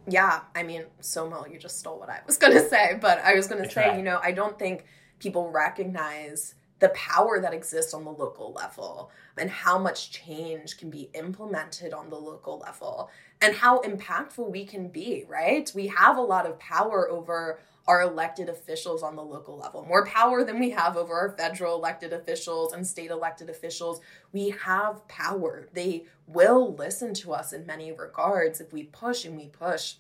yeah, 0.06 0.40
I 0.54 0.62
mean, 0.62 0.84
Somil, 1.00 1.50
you 1.50 1.58
just 1.58 1.78
stole 1.78 1.98
what 1.98 2.10
I 2.10 2.20
was 2.26 2.36
going 2.36 2.52
to 2.62 2.68
say, 2.68 2.98
but 3.00 3.18
I 3.18 3.34
was 3.34 3.46
going 3.46 3.62
to 3.62 3.70
say, 3.70 3.96
you 3.96 4.02
know, 4.02 4.20
I 4.22 4.32
don't 4.32 4.58
think 4.58 4.84
people 5.18 5.50
recognize 5.50 6.54
the 6.80 6.88
power 6.90 7.40
that 7.40 7.54
exists 7.54 7.94
on 7.94 8.04
the 8.04 8.10
local 8.10 8.52
level 8.52 9.10
and 9.38 9.48
how 9.48 9.78
much 9.78 10.10
change 10.10 10.76
can 10.76 10.90
be 10.90 11.08
implemented 11.14 11.92
on 11.92 12.10
the 12.10 12.16
local 12.16 12.58
level 12.58 13.10
and 13.40 13.54
how 13.54 13.80
impactful 13.80 14.50
we 14.50 14.64
can 14.64 14.88
be, 14.88 15.24
right? 15.28 15.70
We 15.74 15.86
have 15.88 16.16
a 16.18 16.22
lot 16.22 16.46
of 16.46 16.58
power 16.58 17.08
over 17.08 17.58
our 17.86 18.00
elected 18.00 18.48
officials 18.48 19.02
on 19.02 19.14
the 19.14 19.22
local 19.22 19.58
level, 19.58 19.84
more 19.84 20.06
power 20.06 20.42
than 20.42 20.58
we 20.58 20.70
have 20.70 20.96
over 20.96 21.14
our 21.14 21.30
federal 21.36 21.76
elected 21.76 22.12
officials 22.12 22.72
and 22.72 22.86
state 22.86 23.10
elected 23.10 23.50
officials. 23.50 24.00
We 24.32 24.50
have 24.50 25.06
power. 25.06 25.68
They 25.74 26.06
will 26.26 26.74
listen 26.74 27.12
to 27.14 27.34
us 27.34 27.52
in 27.52 27.66
many 27.66 27.92
regards 27.92 28.60
if 28.60 28.72
we 28.72 28.84
push 28.84 29.24
and 29.26 29.36
we 29.36 29.48
push. 29.48 29.96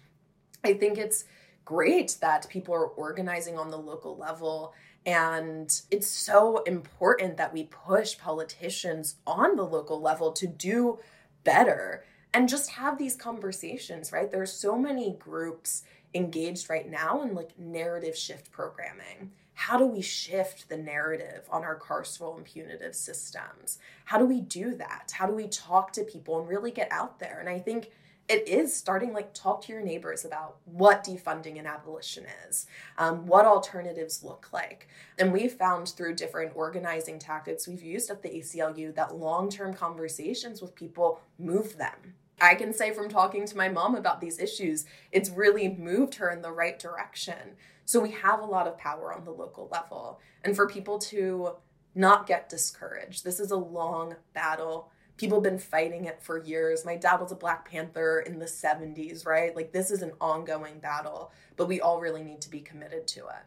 I 0.64 0.72
think 0.72 0.96
it's 0.96 1.24
great 1.64 2.16
that 2.20 2.48
people 2.48 2.74
are 2.74 2.86
organizing 2.86 3.58
on 3.58 3.70
the 3.70 3.78
local 3.78 4.16
level. 4.16 4.72
And 5.04 5.70
it's 5.90 6.08
so 6.08 6.62
important 6.62 7.36
that 7.36 7.52
we 7.52 7.64
push 7.64 8.16
politicians 8.16 9.16
on 9.26 9.56
the 9.56 9.64
local 9.64 10.00
level 10.00 10.32
to 10.32 10.46
do 10.46 10.98
better 11.44 12.04
and 12.32 12.48
just 12.48 12.70
have 12.70 12.98
these 12.98 13.14
conversations, 13.14 14.10
right? 14.10 14.30
There's 14.30 14.52
so 14.52 14.78
many 14.78 15.16
groups 15.18 15.84
engaged 16.14 16.70
right 16.70 16.88
now 16.90 17.22
in 17.22 17.34
like 17.34 17.58
narrative 17.58 18.16
shift 18.16 18.50
programming. 18.52 19.32
how 19.56 19.78
do 19.78 19.86
we 19.86 20.02
shift 20.02 20.68
the 20.68 20.76
narrative 20.76 21.46
on 21.48 21.62
our 21.62 21.78
carceral 21.78 22.36
and 22.36 22.44
punitive 22.44 22.94
systems? 22.94 23.78
How 24.04 24.18
do 24.18 24.26
we 24.26 24.40
do 24.40 24.74
that? 24.74 25.12
How 25.14 25.26
do 25.28 25.32
we 25.32 25.46
talk 25.46 25.92
to 25.92 26.02
people 26.02 26.40
and 26.40 26.48
really 26.48 26.72
get 26.72 26.90
out 26.90 27.20
there? 27.20 27.38
And 27.38 27.48
I 27.48 27.60
think 27.60 27.90
it 28.28 28.48
is 28.48 28.74
starting 28.74 29.12
like 29.12 29.34
talk 29.34 29.62
to 29.62 29.72
your 29.72 29.82
neighbors 29.82 30.24
about 30.24 30.56
what 30.64 31.04
defunding 31.04 31.58
and 31.58 31.66
abolition 31.66 32.24
is 32.48 32.66
um, 32.98 33.26
what 33.26 33.44
alternatives 33.44 34.24
look 34.24 34.48
like 34.52 34.88
and 35.18 35.32
we've 35.32 35.52
found 35.52 35.88
through 35.88 36.14
different 36.14 36.52
organizing 36.54 37.18
tactics 37.18 37.68
we've 37.68 37.82
used 37.82 38.10
at 38.10 38.22
the 38.22 38.30
aclu 38.30 38.94
that 38.94 39.16
long-term 39.16 39.74
conversations 39.74 40.62
with 40.62 40.74
people 40.74 41.20
move 41.38 41.76
them 41.76 42.14
i 42.40 42.54
can 42.54 42.72
say 42.72 42.92
from 42.92 43.08
talking 43.08 43.46
to 43.46 43.56
my 43.56 43.68
mom 43.68 43.94
about 43.94 44.20
these 44.20 44.38
issues 44.38 44.84
it's 45.12 45.30
really 45.30 45.68
moved 45.68 46.16
her 46.16 46.30
in 46.30 46.42
the 46.42 46.52
right 46.52 46.78
direction 46.78 47.56
so 47.84 48.00
we 48.00 48.10
have 48.10 48.40
a 48.40 48.46
lot 48.46 48.66
of 48.66 48.78
power 48.78 49.12
on 49.12 49.24
the 49.24 49.30
local 49.30 49.68
level 49.70 50.20
and 50.42 50.56
for 50.56 50.66
people 50.66 50.98
to 50.98 51.50
not 51.94 52.26
get 52.26 52.48
discouraged 52.48 53.24
this 53.24 53.40
is 53.40 53.50
a 53.50 53.56
long 53.56 54.14
battle 54.32 54.90
people 55.16 55.38
have 55.38 55.44
been 55.44 55.58
fighting 55.58 56.06
it 56.06 56.22
for 56.22 56.38
years. 56.38 56.84
My 56.84 56.96
dad 56.96 57.20
was 57.20 57.32
a 57.32 57.36
Black 57.36 57.68
Panther 57.70 58.20
in 58.20 58.38
the 58.38 58.46
70s, 58.46 59.26
right? 59.26 59.54
Like 59.54 59.72
this 59.72 59.90
is 59.90 60.02
an 60.02 60.12
ongoing 60.20 60.78
battle, 60.78 61.32
but 61.56 61.68
we 61.68 61.80
all 61.80 62.00
really 62.00 62.22
need 62.22 62.40
to 62.42 62.50
be 62.50 62.60
committed 62.60 63.06
to 63.08 63.20
it. 63.20 63.44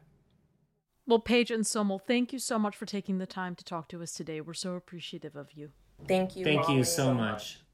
Well, 1.06 1.20
Paige 1.20 1.52
and 1.52 1.64
Somil, 1.64 2.02
thank 2.06 2.34
you 2.34 2.40
so 2.40 2.60
much 2.60 2.76
for 2.76 2.86
taking 2.86 3.18
the 3.18 3.26
time 3.26 3.56
to 3.56 3.64
talk 3.64 3.88
to 3.90 4.02
us 4.02 4.12
today. 4.12 4.42
We're 4.42 4.54
so 4.54 4.74
appreciative 4.76 5.36
of 5.36 5.54
you. 5.54 5.72
Thank 6.06 6.36
you. 6.36 6.44
Thank 6.44 6.64
Molly. 6.64 6.76
you 6.76 6.84
so 6.84 7.14
much. 7.14 7.60
No 7.62 7.67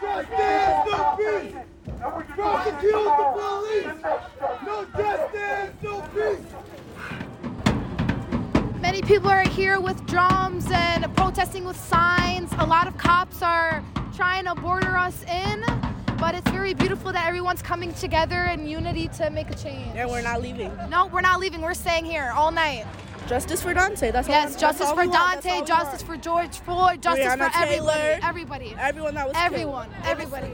justice, 0.00 0.86
no 0.86 1.16
peace. 1.18 1.54
Prosecute 2.34 2.92
the 2.92 3.26
police. 3.36 3.98
No 4.64 4.76
justice, 4.96 5.70
no 5.82 6.00
peace. 6.14 6.46
Many 8.80 9.02
people 9.02 9.28
are 9.30 9.48
here 9.48 9.78
with 9.80 10.04
drums 10.06 10.66
and 10.72 11.04
protesting 11.16 11.64
with 11.64 11.76
signs. 11.78 12.52
A 12.58 12.66
lot 12.66 12.86
of 12.88 12.96
cops 12.96 13.42
are 13.42 13.84
trying 14.14 14.44
to 14.46 14.54
border 14.54 14.96
us 14.96 15.22
in, 15.24 15.64
but 16.18 16.34
it's 16.34 16.50
very 16.50 16.74
beautiful 16.74 17.12
that 17.12 17.26
everyone's 17.26 17.62
coming 17.62 17.92
together 17.94 18.44
in 18.44 18.66
unity 18.66 19.08
to 19.08 19.30
make 19.30 19.50
a 19.50 19.54
change. 19.54 19.94
And 19.94 20.10
we're 20.10 20.22
not 20.22 20.42
leaving. 20.42 20.72
No, 20.88 21.06
we're 21.06 21.20
not 21.20 21.40
leaving. 21.40 21.60
We're 21.60 21.74
staying 21.74 22.04
here 22.04 22.32
all 22.34 22.50
night. 22.50 22.86
Justice 23.30 23.62
for 23.62 23.72
Daunte. 23.72 24.10
That's 24.10 24.26
all. 24.26 24.34
Yes, 24.34 24.50
that's 24.50 24.60
justice 24.60 24.88
all 24.88 24.96
for 24.96 25.02
we 25.02 25.06
want. 25.06 25.40
That's 25.40 25.46
all 25.46 25.52
Daunte, 25.52 25.60
we 25.60 25.66
justice 25.68 26.02
for 26.02 26.16
George 26.16 26.58
Floyd, 26.58 27.00
justice 27.00 27.26
Breonna 27.26 27.52
for 27.52 27.62
everybody. 27.62 27.76
Taylor. 27.76 28.18
Everybody. 28.24 28.74
everyone 28.76 29.14
that 29.14 29.28
was 29.28 29.36
killed. 29.36 29.46
Everyone. 29.46 29.88
Everybody. 30.02 30.50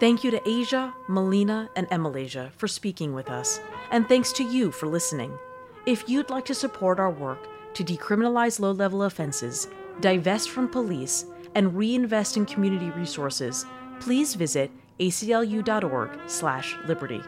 Thank 0.00 0.24
you 0.24 0.30
to 0.30 0.40
Asia, 0.48 0.94
Melina, 1.06 1.68
and 1.76 1.86
Emalasia 1.90 2.50
for 2.56 2.66
speaking 2.66 3.12
with 3.12 3.28
us, 3.28 3.60
and 3.90 4.08
thanks 4.08 4.32
to 4.32 4.42
you 4.42 4.72
for 4.72 4.86
listening. 4.86 5.38
If 5.84 6.08
you'd 6.08 6.30
like 6.30 6.46
to 6.46 6.54
support 6.54 6.98
our 6.98 7.10
work 7.10 7.46
to 7.74 7.84
decriminalize 7.84 8.58
low 8.58 8.72
level 8.72 9.02
offenses, 9.02 9.68
divest 10.00 10.48
from 10.48 10.68
police, 10.68 11.26
and 11.54 11.76
reinvest 11.76 12.38
in 12.38 12.46
community 12.46 12.90
resources, 12.90 13.66
please 14.00 14.34
visit 14.34 14.70
aclu.org/liberty. 14.98 17.22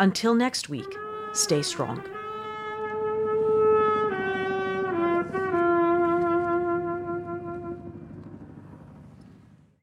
Until 0.00 0.34
next 0.34 0.70
week, 0.70 0.96
stay 1.34 1.60
strong. 1.60 2.02